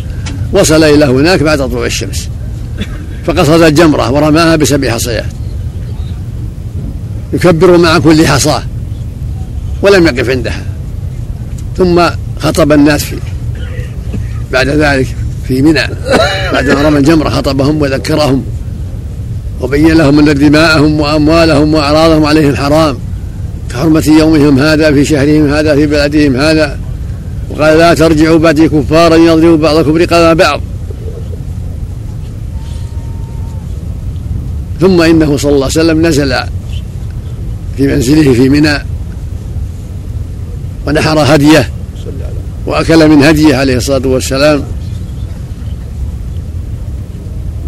وصل 0.53 0.83
إلى 0.83 1.05
هناك 1.05 1.43
بعد 1.43 1.69
طلوع 1.69 1.85
الشمس. 1.85 2.29
فقصد 3.25 3.61
الجمرة 3.61 4.11
ورماها 4.11 4.55
بسبع 4.55 4.91
حصيات. 4.91 5.25
يكبر 7.33 7.77
مع 7.77 7.99
كل 7.99 8.27
حصاة 8.27 8.63
ولم 9.81 10.07
يقف 10.07 10.29
عندها. 10.29 10.61
ثم 11.77 12.01
خطب 12.39 12.71
الناس 12.71 13.03
في 13.03 13.15
بعد 14.51 14.67
ذلك 14.67 15.07
في 15.47 15.61
منى. 15.61 15.83
بعد 16.53 16.69
ما 16.69 16.81
رمى 16.81 16.97
الجمرة 16.97 17.29
خطبهم 17.29 17.81
وذكرهم 17.81 18.43
وبين 19.61 19.93
لهم 19.93 20.19
أن 20.19 20.33
دماءهم 20.33 20.99
وأموالهم 20.99 21.73
وأعراضهم 21.73 22.25
عليهم 22.25 22.55
حرام. 22.55 22.97
كحرمة 23.71 24.03
يومهم 24.19 24.59
هذا 24.59 24.91
في 24.91 25.05
شهرهم 25.05 25.53
هذا 25.53 25.75
في 25.75 25.85
بلدهم 25.85 26.35
هذا. 26.35 26.79
وقال 27.49 27.77
لا 27.77 27.93
ترجعوا 27.93 28.39
بعدي 28.39 28.69
كفارا 28.69 29.15
يضرب 29.15 29.59
بعضكم 29.59 29.97
رقاب 29.97 30.37
بعض. 30.37 30.61
ثم 34.81 35.01
إنه 35.01 35.37
صلى 35.37 35.51
الله 35.51 35.65
عليه 35.65 35.79
وسلم 35.79 36.05
نزل 36.05 36.35
في 37.77 37.87
منزله 37.87 38.33
في 38.33 38.49
منى 38.49 38.85
ونحر 40.87 41.35
هديه 41.35 41.69
وأكل 42.65 43.09
من 43.09 43.23
هديه 43.23 43.55
عليه 43.55 43.77
الصلاة 43.77 44.07
والسلام 44.07 44.63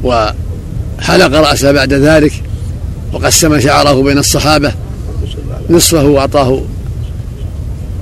وحلق 0.04 1.40
رأسه 1.40 1.72
بعد 1.72 1.94
ذلك 1.94 2.34
وقسم 3.14 3.60
شعره 3.60 4.04
بين 4.04 4.18
الصحابة 4.18 4.74
نصفه 5.70 6.20
أعطاه 6.20 6.62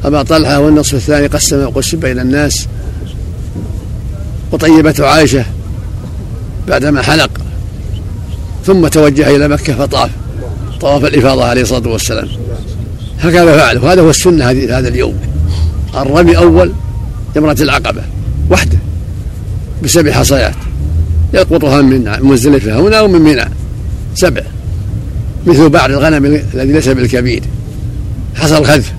أبا 0.04 0.24
طلحة 0.24 0.60
والنصف 0.60 0.94
الثاني 0.94 1.28
قسم 1.28 1.64
وقسم 1.64 2.00
بين 2.00 2.20
الناس 2.20 2.68
وطيبته 4.52 5.06
عائشة 5.06 5.46
بعدما 6.68 7.02
حلق 7.02 7.30
ثم 8.70 8.88
توجه 8.88 9.36
إلى 9.36 9.48
مكة 9.48 9.76
فطاف. 9.76 10.10
طواف 10.82 11.06
الإفاضة 11.06 11.46
عليه 11.46 11.62
الصلاة 11.62 11.90
والسلام. 11.90 12.28
هكذا 13.20 13.58
فعل 13.58 13.78
وهذا 13.78 14.02
هو 14.02 14.10
السنة 14.10 14.46
هذا 14.50 14.88
اليوم. 14.88 15.16
الرمي 15.96 16.38
أول 16.38 16.72
جمرة 17.36 17.56
العقبة. 17.62 18.02
وحده. 18.52 18.78
بسبع 19.84 20.12
حصيات. 20.12 20.56
يلقطها 21.34 21.82
من 21.82 22.12
مزدلفة 22.22 22.80
هنا 22.80 23.02
ومن 23.02 23.22
منى. 23.22 23.46
سبع. 24.16 24.42
مثل 25.48 25.70
بعض 25.70 25.92
الغنم 25.92 26.26
الذي 26.54 26.74
ليس 26.74 26.88
بالكبير. 26.88 27.44
حصى 28.36 28.58
الخذف 28.58 28.94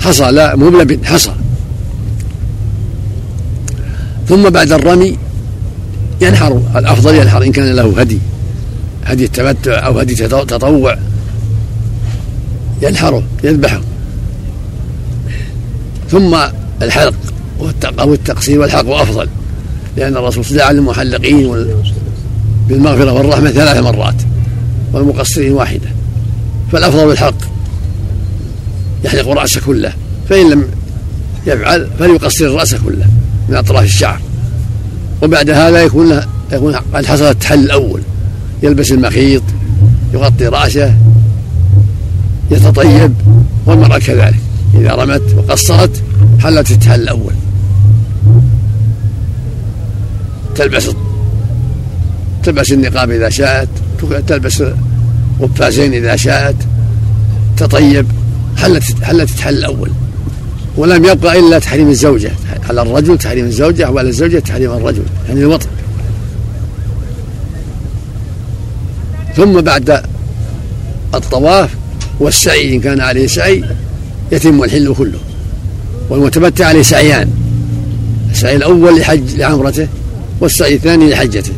حصى. 0.00 0.30
لا 0.30 0.56
مو 0.56 0.70
بلبن 0.70 1.06
حصى. 1.06 1.32
ثم 4.28 4.50
بعد 4.50 4.72
الرمي 4.72 5.18
ينحر 6.20 6.60
الأفضل 6.76 7.14
ينحر 7.14 7.42
إن 7.42 7.52
كان 7.52 7.72
له 7.72 8.00
هدي. 8.00 8.18
هدي 9.06 9.24
التمتع 9.24 9.86
أو 9.86 9.98
هدي 9.98 10.14
تطوع. 10.14 10.98
ينحره 12.82 13.22
يذبحه. 13.44 13.80
ثم 16.10 16.36
الحلق 16.82 17.14
أو 18.00 18.14
التقصير 18.14 18.60
والحلق 18.60 18.90
أفضل 18.90 19.28
لأن 19.96 20.16
الرسول 20.16 20.44
صلى 20.44 20.52
الله 20.52 20.64
عليه 20.64 20.80
وسلم 20.80 20.88
المحلقين 20.88 21.66
بالمغفرة 22.68 23.12
والرحمة 23.12 23.50
ثلاث 23.50 23.76
مرات 23.76 24.14
والمقصرين 24.92 25.52
واحدة 25.52 25.88
فالأفضل 26.72 27.12
الحلق. 27.12 27.48
يحلق 29.04 29.28
رأسه 29.28 29.60
كله 29.66 29.92
فإن 30.28 30.50
لم 30.50 30.68
يفعل 31.46 31.88
فليقصر 31.98 32.44
الراس 32.44 32.74
كله 32.74 33.06
من 33.48 33.56
أطراف 33.56 33.84
الشعر. 33.84 34.20
وبعد 35.22 35.50
هذا 35.50 35.82
يكون 35.82 36.20
يكون 36.52 36.74
قد 36.74 37.06
حصل 37.06 37.24
التحل 37.24 37.58
الأول. 37.58 38.00
يلبس 38.62 38.92
المخيط 38.92 39.42
يغطي 40.14 40.46
رأسه 40.46 40.94
يتطيب 42.50 43.14
والمرأة 43.66 43.98
كذلك. 43.98 44.40
إذا 44.74 44.94
رمت 44.94 45.22
وقصرت 45.36 46.02
حلت 46.40 46.70
التحل 46.70 47.00
الأول. 47.00 47.32
تلبس 50.54 50.90
تلبس 52.42 52.72
النقاب 52.72 53.10
إذا 53.10 53.28
شاءت 53.28 53.68
تلبس 54.26 54.62
قفازين 55.40 55.94
إذا 55.94 56.16
شاءت 56.16 56.56
تطيب 57.56 58.06
حلت 58.56 59.04
حلت 59.04 59.30
التحل 59.30 59.54
الأول. 59.54 59.90
ولم 60.76 61.04
يبقى 61.04 61.38
إلا 61.38 61.58
تحريم 61.58 61.88
الزوجة. 61.88 62.30
على 62.68 62.82
الرجل 62.82 63.18
تحريم 63.18 63.44
الزوجة 63.44 63.90
وعلى 63.90 64.08
الزوجة 64.08 64.38
تحريم 64.38 64.72
الرجل. 64.72 65.02
يعني 65.28 65.40
الوطن. 65.40 65.66
ثم 69.36 69.60
بعد 69.60 70.02
الطواف 71.14 71.70
والسعي 72.20 72.74
إن 72.74 72.80
كان 72.80 73.00
عليه 73.00 73.26
سعي 73.26 73.64
يتم 74.32 74.62
الحل 74.64 74.94
كله. 74.94 75.18
والمتمتع 76.10 76.66
عليه 76.66 76.82
سعيان 76.82 77.30
السعي 78.30 78.56
الأول 78.56 78.98
لحج 78.98 79.36
لعمرته 79.36 79.88
والسعي 80.40 80.74
الثاني 80.74 81.10
لحجته. 81.10 81.52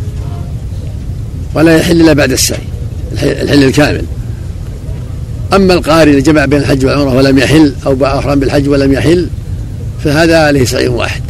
ولا 1.54 1.76
يحل 1.76 2.00
إلا 2.00 2.12
بعد 2.12 2.32
السعي 2.32 2.58
الحل 3.22 3.64
الكامل. 3.64 4.04
أما 5.52 5.74
القارئ 5.74 6.10
اللي 6.10 6.22
جمع 6.22 6.44
بين 6.44 6.58
الحج 6.58 6.84
والعمرة 6.84 7.14
ولم 7.14 7.38
يحل 7.38 7.74
أو 7.86 8.06
أحرم 8.06 8.40
بالحج 8.40 8.68
ولم 8.68 8.92
يحل 8.92 9.28
فهذا 10.04 10.38
عليه 10.38 10.64
سعي 10.64 10.88
واحد. 10.88 11.22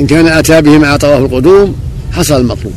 إن 0.00 0.06
كان 0.06 0.26
أتى 0.26 0.62
به 0.62 0.78
مع 0.78 0.96
طواف 0.96 1.18
القدوم 1.18 1.76
حصل 2.12 2.40
المطلوب. 2.40 2.72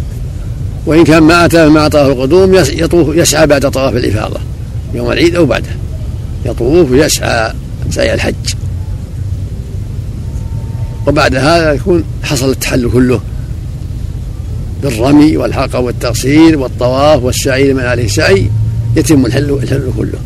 وإن 0.86 1.04
كان 1.04 1.24
ما 1.24 1.46
أتى 1.46 1.70
مع 1.70 1.88
طواف 1.88 2.08
القدوم 2.08 2.56
يطوف 2.56 3.16
يسعى 3.16 3.48
بعد 3.48 3.72
طواف 3.72 3.96
الإفاضة 3.96 4.40
يوم 4.94 5.12
العيد 5.12 5.36
أو 5.36 5.46
بعده. 5.46 5.70
يطوف 6.46 6.92
ويسعى 6.92 7.54
سعي 7.90 8.14
الحج. 8.14 8.36
وبعد 11.08 11.36
هذا 11.36 11.74
يكون 11.74 12.04
حصل 12.24 12.50
التحلل 12.50 12.92
كله 12.92 13.20
بالرمي 14.84 15.38
والحلقة 15.38 15.80
والتقصير 15.80 16.58
والطواف 16.58 17.24
والسعي 17.24 17.72
لمن 17.72 17.84
عليه 17.84 18.08
سعي 18.08 18.50
يتم 18.96 19.26
الحل 19.26 19.60
الحل 19.64 19.92
كله. 19.98 20.20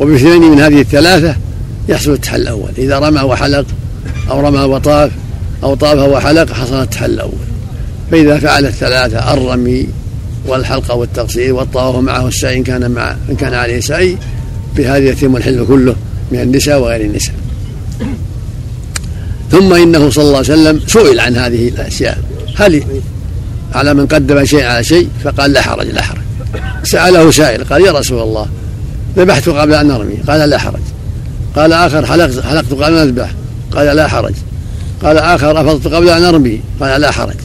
وباثنين 0.00 0.42
من 0.42 0.60
هذه 0.60 0.80
الثلاثة 0.80 1.36
يحصل 1.88 2.12
التحل 2.12 2.40
الأول. 2.40 2.70
إذا 2.78 2.98
رمى 2.98 3.20
وحلق 3.20 3.66
أو 4.30 4.40
رمى 4.40 4.60
وطاف 4.60 5.10
أو 5.62 5.74
طاف 5.74 5.98
وحلق 5.98 6.52
حصل 6.52 6.82
التحل 6.82 7.10
الأول. 7.10 7.51
فإذا 8.12 8.38
فعل 8.38 8.66
الثلاثة 8.66 9.34
الرمي 9.34 9.88
والحلقة 10.46 10.94
والتقصير 10.94 11.54
والطواف 11.54 11.96
معه 11.96 12.28
السعي 12.28 12.56
إن 12.56 12.62
كان 12.62 12.90
مع 12.90 13.16
إن 13.30 13.36
كان 13.36 13.54
عليه 13.54 13.80
سعي 13.80 14.16
بهذا 14.76 14.98
يتم 14.98 15.36
الحل 15.36 15.66
كله 15.66 15.96
من 16.32 16.40
النساء 16.40 16.80
وغير 16.80 17.00
النساء. 17.00 17.34
ثم 19.50 19.74
إنه 19.74 20.10
صلى 20.10 20.24
الله 20.24 20.36
عليه 20.36 20.52
وسلم 20.52 20.80
سئل 20.86 21.20
عن 21.20 21.36
هذه 21.36 21.68
الأشياء. 21.68 22.18
هل 22.56 22.84
على 23.74 23.94
من 23.94 24.06
قدم 24.06 24.44
شيء 24.44 24.64
على 24.64 24.84
شيء؟ 24.84 25.08
فقال 25.24 25.52
لا 25.52 25.62
حرج 25.62 25.86
لا 25.86 26.02
حرج. 26.02 26.20
سأله 26.84 27.30
سائل 27.30 27.64
قال 27.64 27.86
يا 27.86 27.92
رسول 27.92 28.22
الله 28.22 28.46
ذبحت 29.16 29.48
قبل 29.48 29.74
أن 29.74 29.90
أرمي؟ 29.90 30.16
قال 30.28 30.50
لا 30.50 30.58
حرج. 30.58 30.82
قال 31.56 31.72
آخر 31.72 32.06
حلقت 32.06 32.40
حلقت 32.40 32.72
قبل 32.72 32.84
أن 32.84 33.08
أذبح؟ 33.08 33.30
قال 33.72 33.96
لا 33.96 34.08
حرج. 34.08 34.34
قال 35.02 35.18
آخر 35.18 35.60
أفضت 35.60 35.94
قبل 35.94 36.08
أن 36.08 36.24
أرمي؟ 36.24 36.60
قال 36.80 37.00
لا 37.00 37.10
حرج. 37.10 37.36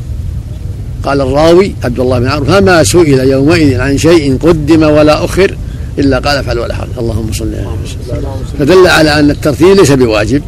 قال 1.03 1.21
الراوي 1.21 1.75
عبد 1.83 1.99
الله 1.99 2.19
بن 2.19 2.27
عمرو 2.27 2.45
فما 2.45 2.83
سئل 2.83 3.19
يومئذ 3.19 3.79
عن 3.79 3.97
شيء 3.97 4.37
قدم 4.37 4.83
ولا 4.83 5.25
أخر 5.25 5.55
إلا 5.99 6.19
قال 6.19 6.37
افعل 6.37 6.59
ولا 6.59 6.75
حرج. 6.75 6.89
اللهم 6.97 7.33
صل 7.33 7.53
على 7.55 7.67
وسلم 7.83 8.59
فدل 8.59 8.87
على 8.87 9.19
أن 9.19 9.29
الترتيب 9.29 9.77
ليس 9.77 9.91
بواجب. 9.91 10.41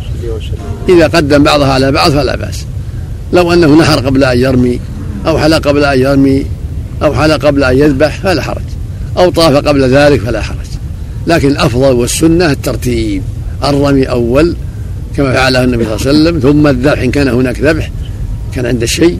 إذا 0.90 1.08
قدم 1.08 1.44
بعضها 1.44 1.74
على 1.74 1.92
بعض 1.92 2.12
فلا 2.12 2.36
بأس. 2.36 2.66
لو 3.34 3.54
أنه 3.54 3.76
نحر 3.76 4.06
قبل 4.06 4.24
أن 4.24 4.40
يرمي 4.40 4.80
أو 5.28 5.38
حلق 5.38 5.68
قبل 5.68 5.84
أن 5.84 6.00
يرمي 6.00 6.46
أو 7.04 7.14
حلق 7.14 7.46
قبل 7.46 7.64
أن 7.64 7.78
يذبح 7.78 8.20
فلا 8.20 8.42
حرج. 8.42 8.62
أو 9.18 9.30
طاف 9.30 9.56
قبل 9.56 9.90
ذلك 9.90 10.20
فلا 10.20 10.42
حرج. 10.42 10.58
لكن 11.28 11.48
الأفضل 11.48 11.94
والسنة 11.94 12.52
الترتيب. 12.52 13.24
الرمي 13.64 14.04
أول 14.04 14.56
كما 15.18 15.34
فعله 15.34 15.64
النبي 15.64 15.84
صلى 15.86 15.96
الله 15.96 16.08
عليه 16.08 16.20
وسلم 16.20 16.40
ثم 16.40 16.68
الذبح 16.68 17.02
إن 17.02 17.12
كان 17.12 17.28
هناك 17.28 17.60
ذبح 17.60 17.92
كان 18.56 18.66
عند 18.66 18.84
الشيء 18.84 19.20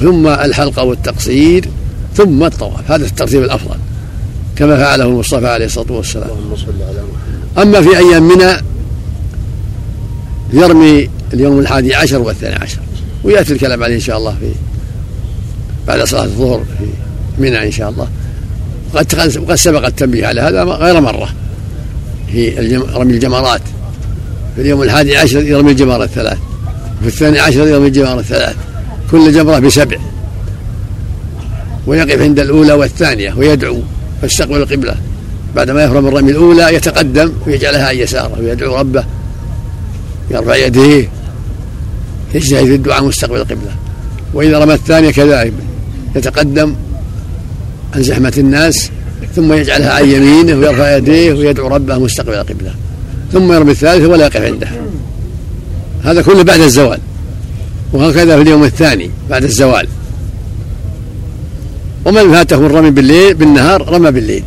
ثم 0.00 0.26
الحلقة 0.26 0.82
والتقصير 0.82 1.68
ثم 2.14 2.44
الطواف. 2.44 2.90
هذا 2.90 3.04
الترتيب 3.04 3.42
الأفضل 3.42 3.76
كما 4.56 4.76
فعله 4.76 5.04
المصطفى 5.04 5.48
عليه 5.48 5.66
الصلاة 5.66 5.92
والسلام. 5.92 6.30
أما 7.58 7.82
في 7.82 7.98
أيام 7.98 8.28
منى 8.28 8.56
يرمي 10.52 11.10
اليوم 11.34 11.58
الحادي 11.58 11.94
عشر 11.94 12.18
والثاني 12.18 12.54
عشر 12.54 12.78
ويأتي 13.24 13.52
الكلام 13.52 13.84
عليه 13.84 13.94
إن 13.94 14.00
شاء 14.00 14.18
الله 14.18 14.36
في 14.40 14.52
بعد 15.86 16.04
صلاة 16.04 16.24
الظهر 16.24 16.64
في 16.78 16.84
منى 17.42 17.66
إن 17.66 17.70
شاء 17.70 17.90
الله. 17.90 18.08
وقد 18.94 19.36
وقد 19.38 19.54
سبق 19.54 19.86
التنبيه 19.86 20.26
على 20.26 20.40
هذا 20.40 20.64
غير 20.64 21.00
مرة. 21.00 21.28
في 22.32 22.50
رمي 22.94 23.12
الجمرات. 23.12 23.62
في 24.54 24.62
اليوم 24.62 24.82
الحادي 24.82 25.16
عشر 25.16 25.42
يرمي 25.42 25.70
الجمار 25.70 26.02
الثلاث 26.02 26.38
وفي 26.98 27.08
الثاني 27.08 27.38
عشر 27.38 27.66
يرمي 27.66 27.86
الجمار 27.86 28.18
الثلاث. 28.18 28.56
كل 29.10 29.32
جمرة 29.32 29.58
بسبع. 29.58 29.96
ويقف 31.86 32.20
عند 32.20 32.40
الأولى 32.40 32.72
والثانية 32.72 33.34
ويدعو 33.34 33.80
فاستقبل 34.22 34.56
القبلة. 34.56 34.94
بعدما 35.56 35.84
يفرغ 35.84 36.00
من 36.00 36.08
رمي 36.08 36.30
الأولى 36.30 36.74
يتقدم 36.74 37.32
ويجعلها 37.46 37.88
عن 37.88 37.96
يسارة 37.96 38.40
ويدعو 38.40 38.76
ربه 38.76 39.04
يرفع 40.30 40.56
يديه 40.56 41.08
يجتهد 42.34 42.64
في 42.64 42.74
الدعاء 42.74 43.04
مستقبل 43.04 43.36
القبلة. 43.36 43.72
وإذا 44.34 44.58
رمى 44.58 44.74
الثانية 44.74 45.10
كذلك 45.10 45.52
يتقدم 46.16 46.74
عن 47.94 48.02
زحمة 48.02 48.32
الناس 48.38 48.90
ثم 49.36 49.52
يجعلها 49.52 49.92
عن 49.92 50.08
يمينه 50.08 50.58
ويرفع 50.58 50.96
يديه 50.96 51.32
ويدعو 51.32 51.68
ربه 51.68 51.98
مستقبل 51.98 52.34
القبلة. 52.34 52.74
ثم 53.32 53.52
يرمي 53.52 53.70
الثالثة 53.70 54.08
ولا 54.08 54.26
يقف 54.26 54.42
عنده. 54.42 54.68
هذا 56.04 56.22
كله 56.22 56.42
بعد 56.42 56.60
الزوال. 56.60 56.98
وهكذا 57.96 58.36
في 58.36 58.42
اليوم 58.42 58.64
الثاني 58.64 59.10
بعد 59.30 59.44
الزوال. 59.44 59.88
ومن 62.04 62.32
فاته 62.32 62.66
الرمي 62.66 62.90
بالليل 62.90 63.34
بالنهار 63.34 63.92
رمى 63.92 64.10
بالليل. 64.10 64.44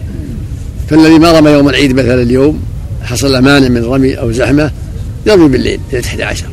فالذي 0.90 1.20
ما 1.20 1.32
رمى 1.32 1.52
يوم 1.52 1.70
العيد 1.70 1.94
مثلا 1.94 2.22
اليوم 2.22 2.60
حصل 3.04 3.38
مانع 3.38 3.68
من 3.68 3.84
رمي 3.84 4.14
أو 4.14 4.32
زحمة 4.32 4.72
يرمي 5.26 5.48
بالليل 5.48 5.80
ليله 5.94 6.08
11 6.08 6.46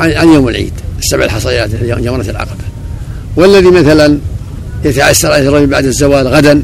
عن 0.00 0.28
يوم 0.28 0.48
العيد 0.48 0.72
السبع 0.98 1.24
الحصيات 1.24 1.70
جمرة 1.84 2.30
العقبة. 2.30 2.64
والذي 3.36 3.70
مثلا 3.70 4.18
يتعسر 4.84 5.32
عليه 5.32 5.48
الرمي 5.48 5.66
بعد 5.66 5.84
الزوال 5.84 6.28
غدا 6.28 6.62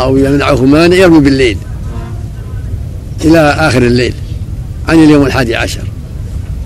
أو 0.00 0.16
يمنعه 0.16 0.64
مانع 0.64 0.96
يرمي 0.96 1.20
بالليل 1.20 1.58
إلى 3.24 3.38
آخر 3.38 3.82
الليل 3.82 4.14
عن 4.88 5.02
اليوم 5.02 5.26
الحادي 5.26 5.56
عشر. 5.56 5.84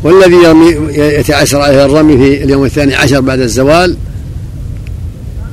والذي 0.05 0.35
يرمي 0.35 0.95
يتعسر 0.95 1.61
عليه 1.61 1.85
الرمي 1.85 2.17
في 2.17 2.45
اليوم 2.45 2.65
الثاني 2.65 2.95
عشر 2.95 3.21
بعد 3.21 3.41
الزوال 3.41 3.97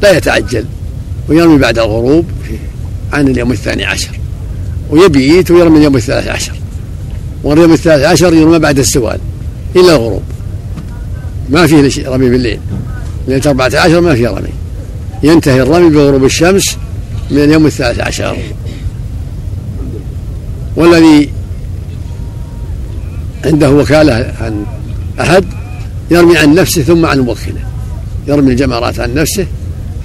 لا 0.01 0.17
يتعجل 0.17 0.65
ويرمي 1.29 1.57
بعد 1.57 1.79
الغروب 1.79 2.25
عن 3.13 3.27
اليوم 3.27 3.51
الثاني 3.51 3.85
عشر 3.85 4.19
ويبيت 4.89 5.51
ويرمي 5.51 5.77
اليوم 5.77 5.95
الثالث 5.95 6.27
عشر 6.27 6.53
واليوم 7.43 7.73
الثالث 7.73 8.05
عشر 8.05 8.33
يرمى 8.33 8.59
بعد 8.59 8.79
الزوال 8.79 9.19
إلى 9.75 9.95
الغروب. 9.95 10.23
ما 11.49 11.67
فيه 11.67 12.09
رمي 12.09 12.29
بالليل 12.29 12.59
ليلة 13.27 13.41
14 13.49 14.01
ما 14.01 14.15
فيه 14.15 14.27
رمي. 14.27 14.49
ينتهي 15.23 15.61
الرمي 15.61 15.89
بغروب 15.89 16.25
الشمس 16.25 16.77
من 17.31 17.43
اليوم 17.43 17.65
الثالث 17.65 17.99
عشر. 17.99 18.37
والذي 20.75 21.29
عنده 23.45 23.71
وكالة 23.71 24.33
عن 24.41 24.65
أحد 25.21 25.45
يرمي 26.11 26.37
عن 26.37 26.55
نفسه 26.55 26.81
ثم 26.81 27.05
عن 27.05 27.19
موكله. 27.19 27.61
يرمي 28.27 28.51
الجمرات 28.51 28.99
عن 28.99 29.13
نفسه 29.13 29.45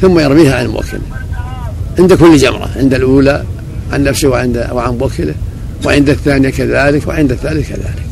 ثم 0.00 0.18
يرميها 0.18 0.56
عن 0.56 0.66
موكله. 0.66 1.00
عند 1.98 2.12
كل 2.12 2.36
جمرة 2.36 2.70
عند 2.76 2.94
الأولى 2.94 3.44
عن 3.92 4.04
نفسه 4.04 4.28
وعند 4.28 4.68
وعن 4.72 4.98
موكله 4.98 5.34
وعند 5.84 6.08
الثانية 6.08 6.50
كذلك 6.50 7.08
وعند 7.08 7.32
الثالث 7.32 7.68
كذلك. 7.68 8.02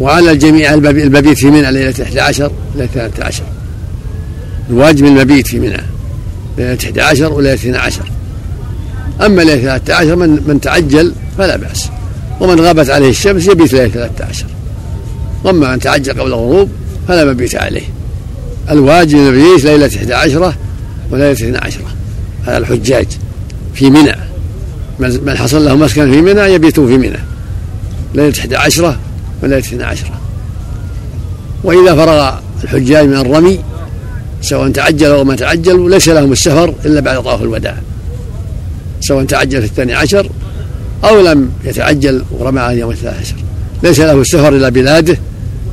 وعلى 0.00 0.30
الجميع 0.30 0.74
المبيت 0.74 1.38
في 1.38 1.50
منى 1.50 1.72
ليلة 1.72 1.94
11 2.02 2.50
ليلة 2.74 2.88
13 2.94 3.42
الواجب 4.70 5.04
المبيت 5.04 5.46
في 5.46 5.60
منى 5.60 5.76
ليلة 6.58 6.78
11 6.84 7.32
وليلة 7.32 7.54
12 7.54 8.02
أما 9.20 9.42
ليلة 9.42 9.78
13 9.78 10.16
من 10.16 10.42
من 10.46 10.60
تعجل 10.60 11.12
فلا 11.38 11.56
بأس. 11.56 11.88
ومن 12.42 12.60
غابت 12.60 12.90
عليه 12.90 13.10
الشمس 13.10 13.46
يبيت 13.46 13.72
ليلة 13.72 13.88
13 13.88 14.46
وأما 15.44 15.72
من 15.72 15.78
تعجل 15.78 16.12
قبل 16.12 16.26
الغروب 16.26 16.70
فلا 17.08 17.24
مبيت 17.24 17.54
عليه. 17.54 17.82
الواجب 18.70 19.18
المبيت 19.18 19.64
ليلة 19.64 19.90
11 19.96 20.54
وليلة 21.10 21.32
12 21.32 21.80
على 22.46 22.58
الحجاج 22.58 23.06
في 23.74 23.90
منى. 23.90 24.16
من 24.98 25.36
حصل 25.36 25.64
له 25.64 25.74
مسكن 25.76 26.12
في 26.12 26.20
منى 26.20 26.40
يبيتون 26.40 26.86
في 26.86 26.98
منى. 26.98 27.18
ليلة 28.14 28.34
11 28.38 28.96
وليلة 29.42 29.58
12 29.58 30.06
وإذا 31.64 31.94
فرغ 31.94 32.38
الحجاج 32.64 33.06
من 33.06 33.16
الرمي 33.16 33.58
سواء 34.40 34.70
تعجل 34.70 35.06
أو 35.06 35.24
ما 35.24 35.36
تعجل 35.36 35.90
ليس 35.90 36.08
لهم 36.08 36.32
السفر 36.32 36.74
إلا 36.84 37.00
بعد 37.00 37.22
طواف 37.22 37.42
الوداع. 37.42 37.76
سواء 39.00 39.24
تعجل 39.24 39.60
في 39.60 39.66
الثاني 39.66 39.94
عشر 39.94 40.30
أو 41.04 41.20
لم 41.20 41.50
يتعجل 41.64 42.24
ورمى 42.30 42.60
على 42.60 42.74
اليوم 42.74 42.90
الثالث. 42.90 43.20
عشر 43.20 43.34
ليس 43.82 44.00
له 44.00 44.20
السفر 44.20 44.56
إلى 44.56 44.70
بلاده 44.70 45.18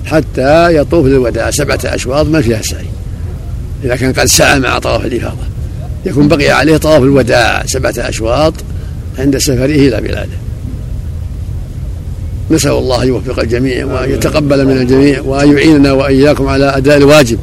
حتى 0.05 0.75
يطوف 0.75 1.05
للوداع 1.05 1.51
سبعة 1.51 1.79
أشواط 1.85 2.25
ما 2.25 2.41
فيها 2.41 2.61
سعي. 2.61 2.85
إذا 3.83 3.95
كان 3.95 4.13
قد 4.13 4.25
سعى 4.25 4.59
مع 4.59 4.79
طواف 4.79 5.05
الإفاضة. 5.05 5.43
يكون 6.05 6.27
بقي 6.27 6.49
عليه 6.49 6.77
طواف 6.77 7.03
الوداع 7.03 7.65
سبعة 7.65 7.93
أشواط 7.97 8.53
عند 9.19 9.37
سفره 9.37 9.65
إلى 9.65 10.01
بلاده. 10.01 10.39
نسأل 12.51 12.71
الله 12.71 13.03
أن 13.03 13.07
يوفق 13.07 13.39
الجميع 13.39 13.85
وأن 13.85 14.11
يتقبل 14.11 14.65
من 14.65 14.77
الجميع 14.77 15.21
وأن 15.21 15.57
يعيننا 15.57 15.91
وإياكم 15.91 16.47
على 16.47 16.65
أداء 16.77 16.97
الواجب. 16.97 17.39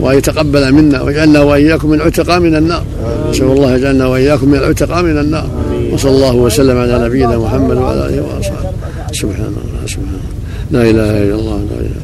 وأن 0.00 0.18
يتقبل 0.18 0.72
منا 0.72 1.02
ويجعلنا 1.02 1.40
وإياكم 1.40 1.90
من 1.90 2.00
عتقاء 2.00 2.40
من 2.40 2.56
النار. 2.56 2.84
نسأل 3.30 3.44
الله 3.44 3.76
يجعلنا 3.76 4.06
وإياكم 4.06 4.48
من 4.48 4.58
العتقاء 4.58 5.02
من 5.02 5.18
النار. 5.18 5.50
وصلى 5.92 6.10
الله 6.10 6.34
وسلم 6.34 6.78
على 6.78 7.04
نبينا 7.04 7.38
محمد 7.38 7.76
وعلى 7.76 8.06
آله 8.08 8.22
وأصحابه. 8.22 8.70
سبحان 9.12 9.54
الله 9.62 9.86
سبحان 9.86 10.18
الله. 10.18 10.32
لا 10.70 10.82
إله 10.90 11.10
إلا 11.24 11.34
الله 11.34 11.58
لا 11.70 11.80
إله 11.80 12.02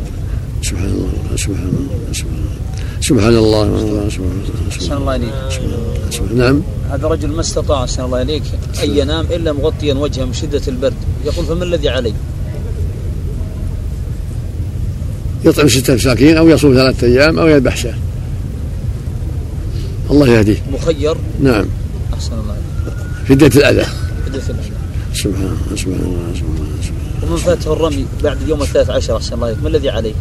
سبحان 0.63 0.91
الله 0.97 1.37
سبحان 1.37 1.73
الله 1.81 1.97
سبحان 2.13 2.39
الله. 2.39 2.57
سبحان 3.01 3.37
الله 3.37 3.65
سبحان 4.09 4.99
الله 4.99 5.19
سبحان 6.11 6.31
الله 6.31 6.45
نعم. 6.45 6.63
هذا 6.91 7.07
رجل 7.09 7.29
ما 7.29 7.41
استطاع 7.41 7.85
أحسن 7.85 8.03
الله 8.05 8.23
إليك. 8.23 8.43
أن 8.85 8.91
ينام 8.97 9.25
إلا 9.31 9.53
مغطيا 9.53 9.95
وجهه 9.95 10.25
من 10.25 10.33
شدة 10.33 10.63
البرد. 10.69 10.95
يقول 11.25 11.45
فما 11.47 11.65
الذي 11.65 11.89
علي؟ 11.89 12.13
يطعم 15.45 15.69
ستة 15.69 15.95
مساكين 15.95 16.37
أو 16.37 16.49
يصوم 16.49 16.75
ثلاثة 16.75 17.07
أيام 17.07 17.39
أو 17.39 17.47
يذبح 17.47 17.77
شاة. 17.77 17.95
الله 20.11 20.29
يهديه. 20.29 20.63
مخير. 20.73 21.17
نعم. 21.43 21.67
أحسن 22.15 22.33
الله 22.33 22.55
فدية 22.55 22.78
الأذى 23.31 23.87
فدية 24.27 24.41
الأذى 24.41 24.79
سبحان 25.15 25.45
الله 25.45 25.77
سبحان 25.77 26.01
الله 26.01 26.33
سبحان 26.35 26.55
الله 26.57 27.29
ومن 27.29 27.37
فاته 27.37 27.73
الرمي 27.73 28.07
بعد 28.25 28.43
اليوم 28.43 28.63
الثالث 28.63 28.91
عشر 28.91 29.17
أحسن 29.17 29.35
الله 29.35 29.57
ما 29.63 29.69
الذي 29.69 29.91
عليه؟ 29.91 30.15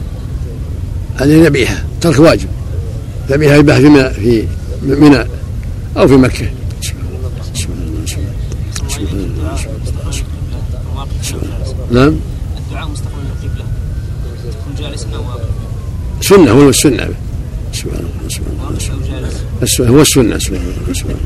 عليه 1.19 1.45
ذبيحة 1.47 1.83
ترك 2.01 2.19
واجب 2.19 2.49
ذبيحة 3.29 3.55
يذبح 3.55 3.75
في 3.75 4.13
في 4.13 4.47
منى 4.81 5.25
أو 5.97 6.07
في 6.07 6.13
مكة 6.13 6.49
سبحان 6.81 7.07
الله 7.87 8.05
سبحان 8.87 9.19
الله 9.19 9.55
سبحان 9.57 9.87
الله 10.11 11.07
سبحان 11.21 11.61
الله 11.91 12.01
نعم 12.01 12.15
الدعاء 12.57 12.89
مستقبل 12.89 13.21
القبلة 13.43 13.65
تكون 14.51 14.75
جالسا 14.79 15.07
أو 15.15 15.23
سنة 16.21 16.51
هو 16.51 16.69
السنة 16.69 17.09
سبحان 17.73 17.99
الله 17.99 19.31
السنة 19.61 19.89
هو 19.89 20.01
السنة 20.01 20.35
السنة 20.35 21.17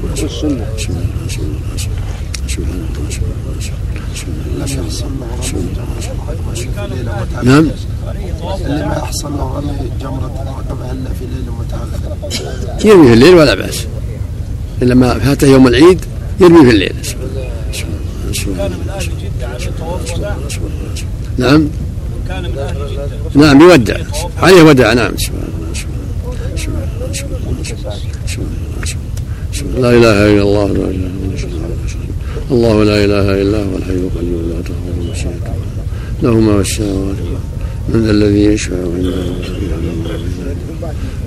نعم. 7.44 7.68
اللي 8.66 8.86
ما 8.86 9.04
احصل 9.04 9.32
له 9.38 9.58
رمي 9.58 9.92
جمرة 10.02 10.44
العقبة 10.44 10.92
الا 10.92 11.10
في 11.20 11.26
ليل 11.26 11.52
متاخر 11.60 12.86
يرمي 12.86 13.08
في 13.08 13.14
الليل 13.14 13.36
ولا 13.36 13.56
بأس. 13.56 13.86
إلا 14.82 14.96
ما 14.96 15.20
فاته 15.20 15.48
يوم 15.48 15.68
العيد 15.68 16.00
يرمي 16.40 16.66
في 16.66 16.70
الليل. 16.70 16.96
نعم. 21.38 21.68
نعم 23.36 23.62
يودع. 23.62 23.98
عليه 24.38 24.64
ودع. 24.64 24.94
نعم. 24.94 25.12
لا 29.78 29.90
إله 29.90 30.26
إلا 30.34 30.42
الله 30.42 30.68
لا 30.68 30.72
إله 30.72 30.90
إلا 30.90 31.08
الله. 31.08 31.21
الله 32.52 32.84
لا 32.84 33.06
إله 33.06 33.42
إلا 33.42 33.58
هو 33.64 33.78
الحي 33.78 33.94
القيوم 33.94 34.44
لا 34.50 34.62
تاخذه 34.62 35.24
سنه 35.24 35.56
له 36.24 36.40
ما 36.40 36.64
في 36.64 36.70
السماوات 36.70 37.16
من 37.90 38.06
ذا 38.06 38.12
الذي 38.12 38.44
يشفع 38.46 38.76
عنده 38.76 39.14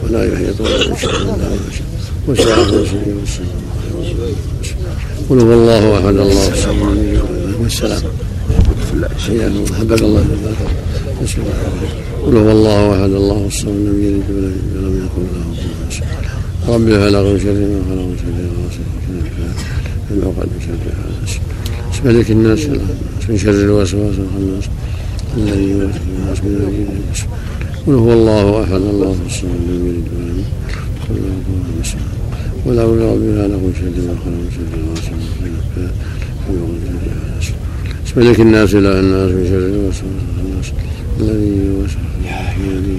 ولا 0.03 0.33
يحيطون 0.33 0.67
بشيء 0.67 1.11
إلا 1.11 1.49
وسع 2.29 2.55
كرسيه 2.71 3.15
السماوات 3.23 3.65
قل 5.31 5.41
هو 5.41 5.53
الله 5.53 5.95
أحد 5.99 6.17
الله 6.17 6.49
الصمد 6.53 7.21
والسلام. 7.63 8.03
حياكم 9.27 9.75
حبك 9.75 10.03
الله 10.03 10.25
بسم 11.23 11.39
الله 11.43 11.55
قل 12.27 12.37
هو 12.37 12.51
الله 12.53 12.93
أحد 12.93 13.11
الله 13.11 13.47
الصمد 13.47 13.87
لم 13.89 13.99
يلد 14.05 14.29
ولم 14.31 14.97
يكن 15.05 15.23
له 15.35 15.47
كفوا 15.89 16.07
أحد. 16.13 16.25
رب 16.69 16.89
خلق 17.03 17.21
من 17.21 17.39
شر 17.45 17.61
ما 17.73 17.81
خلق 17.89 18.09
شر 18.21 18.37
من 19.09 19.84
عقد 20.11 20.49
من 20.53 20.61
شر 20.61 20.93
حاسد 21.21 21.41
ملك 22.05 22.31
الناس 22.31 22.67
من 23.29 23.39
شر 23.39 23.51
الوسواس 23.51 24.15
الخناس 24.19 24.65
الذي 25.37 25.71
يوسوس 25.71 26.01
الناس 26.19 26.39
من 26.45 26.55
الجن 26.69 27.27
قل 27.87 27.93
هو 27.93 28.13
الله 28.13 28.63
احد 28.63 28.73
الله 28.73 29.17
الصمد 29.27 29.61
لم 29.69 29.87
يلد 29.87 30.09
ولم 30.17 30.45
احد 31.83 31.99
ولا 32.67 32.83
أولى 32.83 33.13
ربها 33.15 33.49
له 33.49 33.73
شر 33.81 33.97
ما 34.07 34.15
خلق 34.25 34.35
من 34.35 34.51
شر 34.57 34.73
غاسق 34.91 35.13
من 35.41 35.53
شر 37.41 37.55
ملك 38.17 38.41
الناس 38.41 38.75
اله 38.75 39.01
الناس 39.01 39.31
من 39.31 39.45
شر 39.51 39.67
الوسواس 39.67 40.03
الخناس 40.29 40.73
الذي 41.21 41.57
يوسوس 41.67 41.97
في 42.55 42.99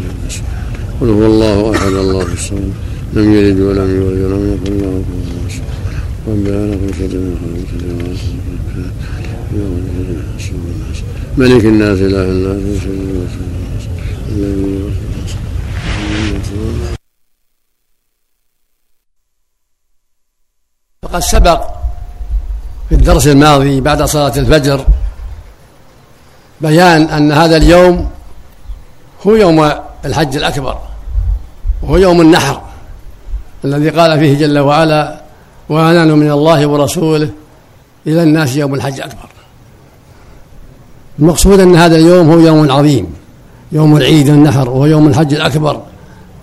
قل 1.02 1.10
هو 1.10 1.26
الله 1.26 1.76
احد 1.76 1.94
الله 1.94 2.34
الصمد 2.34 2.74
لم 3.14 3.34
يلد 3.34 3.60
ولم 3.60 3.96
يولد 3.96 4.22
ولم 4.24 4.54
يكن 4.54 4.78
له 4.78 5.04
كفوا 5.08 5.25
شر 10.38 10.56
ملك 11.38 11.66
الناس 11.66 12.00
الناس 12.00 12.84
الوسواس 12.86 13.32
الذي 14.30 14.62
يوسوس 14.62 15.36
فقد 21.04 21.20
سبق 21.20 21.68
في 22.90 22.96
الدرس 22.96 23.28
الماضي 23.28 23.82
بعد 23.82 24.04
صلاة 24.04 24.34
الفجر 24.38 24.86
بيان 26.62 27.02
أن 27.02 27.32
هذا 27.32 27.58
اليوم 27.58 28.10
هو 29.28 29.36
يوم 29.36 29.72
الحج 30.06 30.36
الأكبر 30.38 30.80
وهو 31.84 31.98
يوم 31.98 32.22
النحر 32.22 32.62
الذي 33.66 33.90
قال 33.90 34.20
فيه 34.20 34.38
جل 34.38 34.60
وعلا 34.60 35.25
وأنان 35.70 36.12
من 36.12 36.32
الله 36.32 36.68
ورسوله 36.68 37.30
إلى 38.08 38.24
الناس 38.24 38.56
يوم 38.56 38.74
الحج 38.74 38.94
الأكبر 38.94 39.30
المقصود 41.20 41.60
أن 41.60 41.76
هذا 41.76 41.96
اليوم 41.96 42.32
هو 42.32 42.40
يوم 42.40 42.72
عظيم 42.72 43.08
يوم 43.72 43.98
العيد 43.98 44.30
النحر 44.30 44.70
وهو 44.70 44.86
يوم 44.86 45.08
الحج 45.08 45.34
الأكبر 45.34 45.82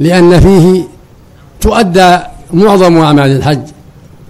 لأن 0.01 0.41
فيه 0.41 0.85
تؤدى 1.61 2.19
معظم 2.53 2.99
أعمال 2.99 3.37
الحج 3.37 3.63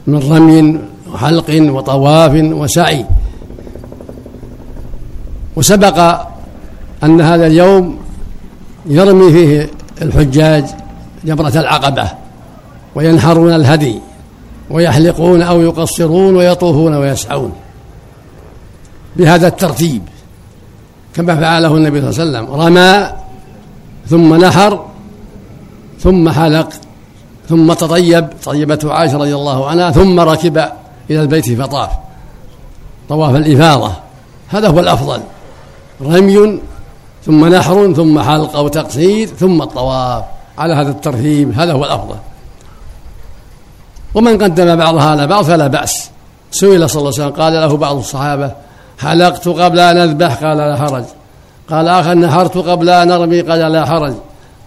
من 0.07 0.33
رمي 0.33 0.81
وحلق 1.13 1.73
وطواف 1.73 2.33
وسعي. 2.35 3.05
وسبق 5.57 6.27
أن 7.05 7.21
هذا 7.21 7.47
اليوم 7.47 7.99
يرمي 8.87 9.33
فيه 9.33 9.71
الحجاج 10.03 10.65
جمرة 11.25 11.61
العقبة 11.61 12.09
وينحرون 12.95 13.55
الهدي. 13.55 13.99
ويحلقون 14.73 15.43
أو 15.43 15.61
يقصرون 15.61 16.37
ويطوفون 16.37 16.95
ويسعون 16.95 17.53
بهذا 19.17 19.47
الترتيب 19.47 20.03
كما 21.15 21.37
فعله 21.37 21.77
النبي 21.77 22.13
صلى 22.13 22.25
الله 22.25 22.39
عليه 22.39 22.49
وسلم. 22.49 22.61
رمى 22.61 23.13
ثم 24.07 24.45
نحر 24.45 24.85
ثم 26.01 26.29
حلق 26.29 26.69
ثم 27.49 27.73
تطيب 27.73 28.29
طيبته 28.45 28.93
عائشة 28.93 29.17
رضي 29.17 29.35
الله 29.35 29.69
عنها 29.69 29.91
ثم 29.91 30.21
ركب 30.21 30.57
إلى 31.11 31.21
البيت 31.21 31.53
فطاف. 31.63 31.91
طواف 33.09 33.37
الإفاضة 33.37 33.93
هذا 34.49 34.69
هو 34.69 34.81
الأفضل. 34.81 35.21
رمي 36.03 36.61
ثم 37.27 37.55
نحر 37.55 37.93
ثم 37.93 38.21
حلق 38.21 38.57
أو 38.57 38.69
تقصير 38.69 39.29
ثم 39.29 39.63
الطواف. 39.63 40.25
على 40.59 40.75
هذا 40.75 40.91
الترتيب 40.91 41.53
هذا 41.59 41.73
هو 41.73 41.85
الأفضل. 41.85 42.17
ومن 44.15 44.43
قدم 44.43 44.77
بعضها 44.77 45.11
على 45.11 45.27
بعض 45.27 45.45
فلا 45.45 45.67
بأس. 45.67 46.11
سئل 46.51 46.91
صلى 46.91 47.01
الله 47.01 47.13
عليه 47.13 47.25
وسلم 47.25 47.43
قال 47.43 47.53
له 47.53 47.77
بعض 47.77 47.97
الصحابة 47.97 48.53
حلقت 48.99 49.49
قبل 49.49 49.81
أن 49.81 49.97
أذبح؟ 49.97 50.45
قال 50.45 50.57
لا 50.57 50.77
حرج. 50.77 51.05
قال 51.71 51.89
آخر 51.89 52.15
نحرت 52.15 52.57
قبل 52.57 52.91
أن 52.91 53.11
أرمي؟ 53.11 53.41
قال 53.41 53.73
لا 53.73 53.85
حرج. 53.85 54.15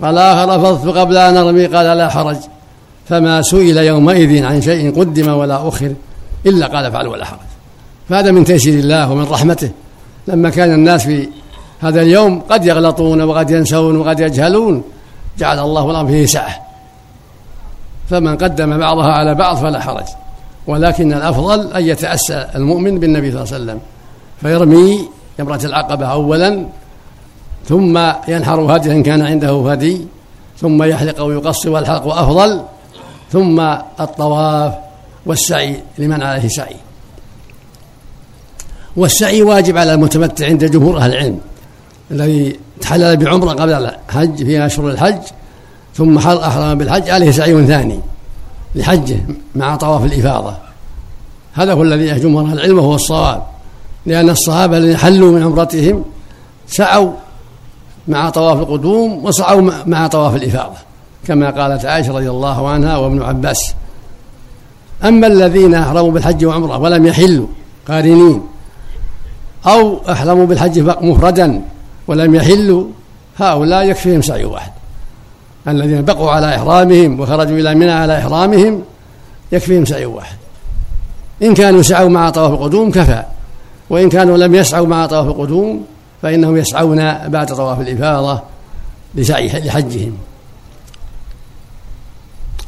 قال 0.02 0.18
آخر 0.18 0.56
أفضت 0.56 0.98
قبل 0.98 1.18
أن 1.18 1.38
أرمي؟ 1.38 1.66
قال 1.66 1.98
لا 1.98 2.10
حرج. 2.10 2.38
فما 3.10 3.42
سئل 3.42 3.78
يومئذ 3.78 4.46
عن 4.46 4.62
شيء 4.62 5.00
قدم 5.00 5.34
ولا 5.34 5.68
أخر 5.68 5.94
إلا 6.46 6.68
قال 6.68 6.86
افعل 6.86 7.08
ولا 7.08 7.26
حرج. 7.26 7.40
فهذا 8.10 8.32
من 8.32 8.46
تيسير 8.46 8.80
الله 8.80 9.12
ومن 9.12 9.24
رحمته. 9.24 9.70
لما 10.28 10.50
كان 10.50 10.74
الناس 10.74 11.04
في 11.04 11.30
هذا 11.82 12.02
اليوم 12.02 12.42
قد 12.50 12.66
يغلطون 12.66 13.22
وقد 13.22 13.52
ينسون 13.52 13.98
وقد 13.98 14.20
يجهلون 14.20 14.84
جعل 15.38 15.60
الله 15.60 15.92
الأمر 15.92 16.10
فيه 16.10 16.26
سعة. 16.26 16.65
فمن 18.10 18.38
قدم 18.38 18.78
بعضها 18.78 19.12
على 19.12 19.36
بعض 19.36 19.58
فلا 19.58 19.82
حرج. 19.82 20.06
ولكن 20.68 21.14
الأفضل 21.14 21.74
أن 21.74 21.84
يتأسى 21.84 22.48
المؤمن 22.56 23.00
بالنبي 23.00 23.32
صلى 23.32 23.44
الله 23.44 23.54
عليه 23.54 23.64
وسلم 23.64 23.80
فيرمي 24.42 25.10
جمرة 25.40 25.60
العقبة 25.64 26.06
أولا 26.06 26.66
ثم 27.68 27.98
ينحر 28.28 28.76
هديا 28.76 28.94
إن 28.94 29.04
كان 29.04 29.22
عنده 29.22 29.72
هدي 29.72 30.02
ثم 30.58 30.84
يحلق 30.84 31.20
أو 31.20 31.32
يقص 31.32 31.66
والحلق 31.66 32.08
أفضل 32.08 32.62
ثم 33.32 33.60
الطواف 34.00 34.74
والسعي 35.26 35.80
لمن 35.98 36.24
عليه 36.24 36.48
سعي. 36.48 36.76
والسعي 38.96 39.42
واجب 39.42 39.78
على 39.78 39.94
المتمتع 39.94 40.46
عند 40.46 40.66
جمهور 40.66 40.98
أهل 40.98 41.14
العلم 41.14 41.40
الذي 42.12 42.60
تحلل 42.82 43.18
بعمرة 43.18 43.52
قبل 43.52 43.74
الحج 43.74 44.44
في 44.44 44.66
أشهر 44.66 44.90
الحج 44.90 45.22
ثم 45.96 46.18
أحرم 46.18 46.78
بالحج 46.78 47.10
عليه 47.10 47.32
سعي 47.32 47.68
ثاني 47.68 48.00
لحجه 48.76 49.20
مع 49.56 49.76
طواف 49.76 50.06
الإفاضة. 50.06 50.54
هذا 51.54 51.74
هو 51.74 51.84
الذي 51.84 52.20
جمهور 52.20 52.46
أهل 52.46 52.54
العلم 52.54 52.80
وهو 52.80 52.96
الصواب. 52.96 53.44
لأن 54.06 54.30
الصحابة 54.30 54.78
الذين 54.78 54.98
حلوا 54.98 55.32
من 55.32 55.44
عمرتهم 55.44 56.04
سعوا 56.68 57.12
مع 58.08 58.30
طواف 58.30 58.60
القدوم 58.60 59.26
وسعوا 59.26 59.72
مع 59.86 60.08
طواف 60.08 60.36
الإفاضة 60.36 60.78
كما 61.28 61.50
قالت 61.50 61.86
عائشة 61.86 62.14
رضي 62.14 62.30
الله 62.30 62.70
عنها 62.70 62.98
وابن 62.98 63.22
عباس. 63.22 63.74
أما 65.04 65.28
الذين 65.28 65.76
أحرموا 65.76 66.12
بالحج 66.12 66.46
وعمرة 66.46 66.78
ولم 66.78 67.06
يحلوا 67.06 67.48
قارنين 67.88 68.42
أو 69.68 70.02
أحرموا 70.12 70.46
بالحج 70.46 70.80
مفردا 70.80 71.62
ولم 72.08 72.36
يحلوا 72.36 72.86
هؤلاء 73.38 73.90
يكفيهم 73.90 74.22
سعي 74.22 74.46
واحد. 74.46 74.72
الذين 75.68 76.02
بقوا 76.02 76.32
على 76.32 76.56
إحرامهم 76.56 77.20
وخرجوا 77.20 77.58
إلى 77.58 77.76
منى 77.76 77.92
على 77.92 78.20
إحرامهم 78.20 78.84
يكفيهم 79.52 79.86
سعي 79.86 80.06
واحد. 80.06 80.38
إن 81.44 81.54
كانوا 81.54 81.82
سعوا 81.82 82.10
مع 82.10 82.30
طواف 82.30 82.52
القدوم 82.52 82.92
كفى 82.92 83.24
وإن 83.90 84.10
كانوا 84.10 84.38
لم 84.38 84.56
يسعوا 84.56 84.88
مع 84.88 85.06
طواف 85.06 85.28
القدوم 85.28 85.86
فإنهم 86.22 86.58
يسعون 86.58 87.28
بعد 87.28 87.48
طواف 87.48 87.80
الإفاضة 87.80 88.42
لسعي 89.16 89.48
لحجهم. 89.48 90.18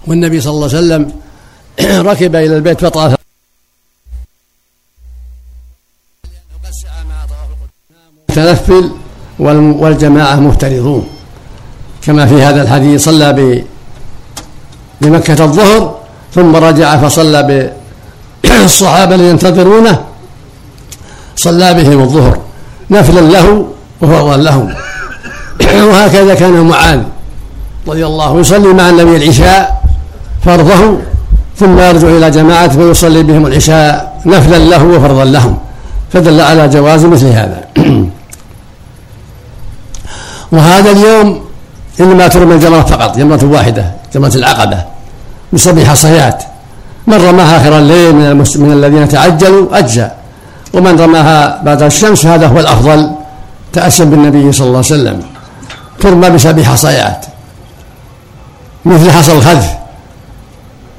والنبي 0.07 0.41
صلى 0.41 0.53
الله 0.53 0.67
عليه 0.67 0.77
وسلم 0.77 1.11
ركب 2.11 2.35
إلى 2.35 2.55
البيت 2.55 2.85
فطاف. 2.85 3.17
متنفل 8.29 8.91
والجماعة 9.39 10.39
مفترضون. 10.39 11.16
كما 12.07 12.25
في 12.25 12.41
هذا 12.41 12.61
الحديث 12.61 13.03
صلى 13.03 13.63
بمكة 15.01 15.43
الظهر 15.43 15.95
ثم 16.35 16.55
رجع 16.55 16.97
فصلى 16.97 17.69
بالصحابة 18.43 19.15
الذين 19.15 19.29
ينتظرونه 19.29 20.01
صلى 21.35 21.73
بهم 21.73 22.01
الظهر. 22.01 22.37
نفلا 22.91 23.19
له 23.19 23.65
وفرضا 24.01 24.37
لهم. 24.37 24.73
وهكذا 25.89 26.35
كان 26.35 26.61
معاذ 26.61 26.99
رضي 27.87 28.05
الله 28.05 28.29
عنه 28.29 28.39
يصلي 28.39 28.73
مع 28.73 28.89
النبي 28.89 29.15
العشاء 29.17 29.83
فرضه 30.45 30.97
ثم 31.57 31.79
يرجع 31.79 32.07
إلى 32.07 32.31
جماعة 32.31 32.67
فيصلي 32.67 33.23
بهم 33.23 33.45
العشاء 33.45 34.19
نفلا 34.25 34.57
له 34.57 34.85
وفرضا 34.85 35.23
لهم. 35.23 35.57
فدل 36.13 36.41
على 36.41 36.67
جواز 36.67 37.05
مثل 37.05 37.27
هذا. 37.27 37.61
وهذا 40.51 40.91
اليوم 40.91 41.46
إنما 41.99 42.27
ترمى 42.27 42.55
الجمرة 42.55 42.81
فقط 42.81 43.17
جمرة 43.17 43.45
واحدة 43.45 43.91
جمرة 44.13 44.35
العقبة. 44.35 44.83
بسبع 45.53 45.83
حصيات 45.83 46.43
من 47.07 47.13
رماها 47.13 47.57
آخر 47.57 47.77
الليل 47.77 48.15
من, 48.15 48.37
من 48.37 48.71
الذين 48.71 49.09
تعجلوا؟ 49.09 49.77
أجزى 49.77 50.09
ومن 50.73 50.99
رماها 50.99 51.61
بعد 51.63 51.81
الشمس 51.81 52.25
هذا 52.25 52.47
هو 52.47 52.59
الأفضل. 52.59 53.11
تأسيا 53.73 54.05
بالنبي 54.05 54.51
صلى 54.51 54.67
الله 54.67 54.77
عليه 54.77 54.87
وسلم. 54.87 55.21
ترمى 55.99 56.29
بسبع 56.29 56.63
حصيات 56.63 57.25
مثل 58.85 59.11
حصى 59.11 59.31
الخذف. 59.31 59.69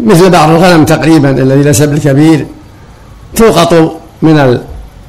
مثل 0.00 0.30
بعض 0.30 0.50
الغنم 0.50 0.84
تقريبا 0.84 1.30
الذي 1.30 1.62
ليس 1.62 1.82
بالكبير. 1.82 2.46
توقط 3.36 3.92
من 4.22 4.60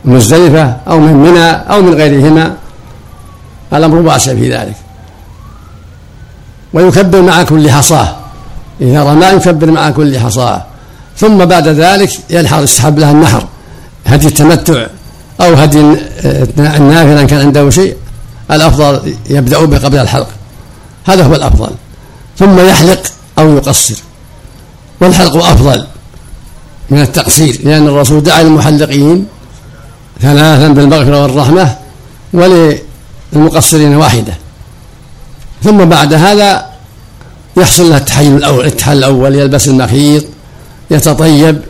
المزدلفة 0.06 0.74
أو 0.88 1.00
من 1.00 1.14
منى 1.14 1.52
أو 1.52 1.82
من 1.82 1.94
غيرهما. 1.94 2.54
الأمر 3.74 3.96
واسع 3.96 4.34
في 4.34 4.54
ذلك. 4.54 4.76
ويكبر 6.74 7.22
مع 7.22 7.44
كل 7.44 7.72
حصاة. 7.72 8.16
إذا 8.82 9.04
رمى 9.04 9.26
يكبر 9.26 9.72
مع 9.72 9.90
كل 9.90 10.20
حصاة. 10.20 10.66
ثم 11.18 11.46
بعد 11.46 11.68
ذلك 11.68 12.12
ينحر 12.30 12.64
يسحب 12.64 13.00
لها 13.00 13.12
النحر. 13.12 13.48
هدي 14.06 14.28
التمتع 14.28 14.86
أو 15.42 15.54
هدي 15.54 15.80
النافلة 16.58 17.22
إن 17.22 17.28
كان 17.28 17.40
عنده 17.40 17.70
شيء. 17.70 17.96
الأفضل 18.52 19.16
يبدأ 19.30 19.66
به 19.66 19.78
قبل 19.78 19.98
الحلق. 19.98 20.28
هذا 21.06 21.24
هو 21.24 21.36
الأفضل. 21.36 21.70
ثم 22.40 22.60
يحلق 22.60 23.02
أو 23.40 23.56
يقصر. 23.56 23.96
والحلق 25.02 25.46
أفضل 25.46 25.88
من 26.90 27.02
التقصير 27.02 27.60
لأن 27.64 27.88
الرسول 27.88 28.24
دعا 28.24 28.44
للمحلقين 28.44 29.26
ثلاثا 30.22 30.68
بالمغفرة 30.68 31.22
والرحمة 31.22 31.76
وللمقصرين 32.34 33.96
واحدة. 33.96 34.34
ثم 35.64 35.86
بعد 35.86 36.14
هذا 36.14 36.66
يحصل 37.58 37.90
له 37.90 37.98
التحلل 37.98 38.38
الأول 38.38 38.66
التحلل 38.66 38.98
الأول 38.98 39.36
يلبس 39.36 39.68
المخيط 39.68 40.24
يتطيب 40.92 41.62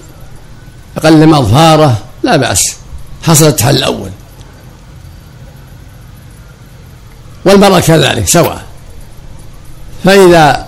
يقلم 0.98 1.34
أظفاره 1.34 1.98
لا 2.24 2.36
بأس. 2.36 2.76
حصل 3.24 3.48
التحلل 3.48 3.78
الأول. 3.78 4.10
والمرأة 7.46 7.80
كذلك 7.80 8.28
سواء. 8.28 8.62
فإذا 10.04 10.66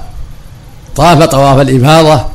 طاف 0.96 1.24
طواف 1.24 1.60
الإفاضة 1.60 2.26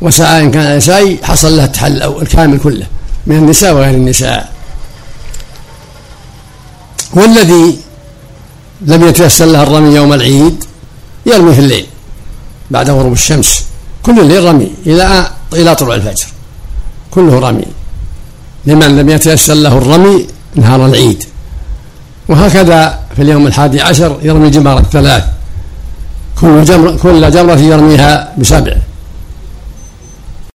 وسعى 0.00 0.42
إن 0.42 0.50
كان 0.50 0.80
سعي 0.80 1.18
حصل 1.22 1.56
له 1.56 1.64
التحلل 1.64 1.96
الأول 1.96 2.22
الكامل 2.22 2.58
كله 2.58 2.86
من 3.26 3.36
النساء 3.36 3.74
وغير 3.74 3.94
النساء. 3.94 4.52
والذي 7.14 7.78
لم 8.80 9.08
يتيسر 9.08 9.44
له 9.44 9.62
الرمي 9.62 9.96
يوم 9.96 10.12
العيد 10.12 10.64
يرمي 11.26 11.52
في 11.52 11.60
الليل 11.60 11.86
بعد 12.70 12.90
غروب 12.90 13.12
الشمس. 13.12 13.64
كل 14.02 14.20
الليل 14.20 14.44
رمي 14.44 14.70
إلى 14.86 15.30
إلى 15.52 15.74
طلوع 15.74 15.94
الفجر. 15.94 16.26
كله 17.10 17.38
رمي. 17.38 17.64
لمن 18.66 18.96
لم 18.98 19.08
يتيسر 19.08 19.54
له 19.54 19.78
الرمي 19.78 20.26
نهار 20.54 20.86
العيد. 20.86 21.24
وهكذا 22.28 22.98
في 23.16 23.22
اليوم 23.22 23.46
الحادي 23.46 23.80
عشر 23.80 24.18
يرمي 24.22 24.50
جمار 24.50 24.78
الثلاث 24.78 25.24
كل 26.40 26.64
جمرة 26.64 26.96
كل 27.02 27.30
جمرة 27.30 27.58
يرميها 27.58 28.32
بسبع. 28.38 28.76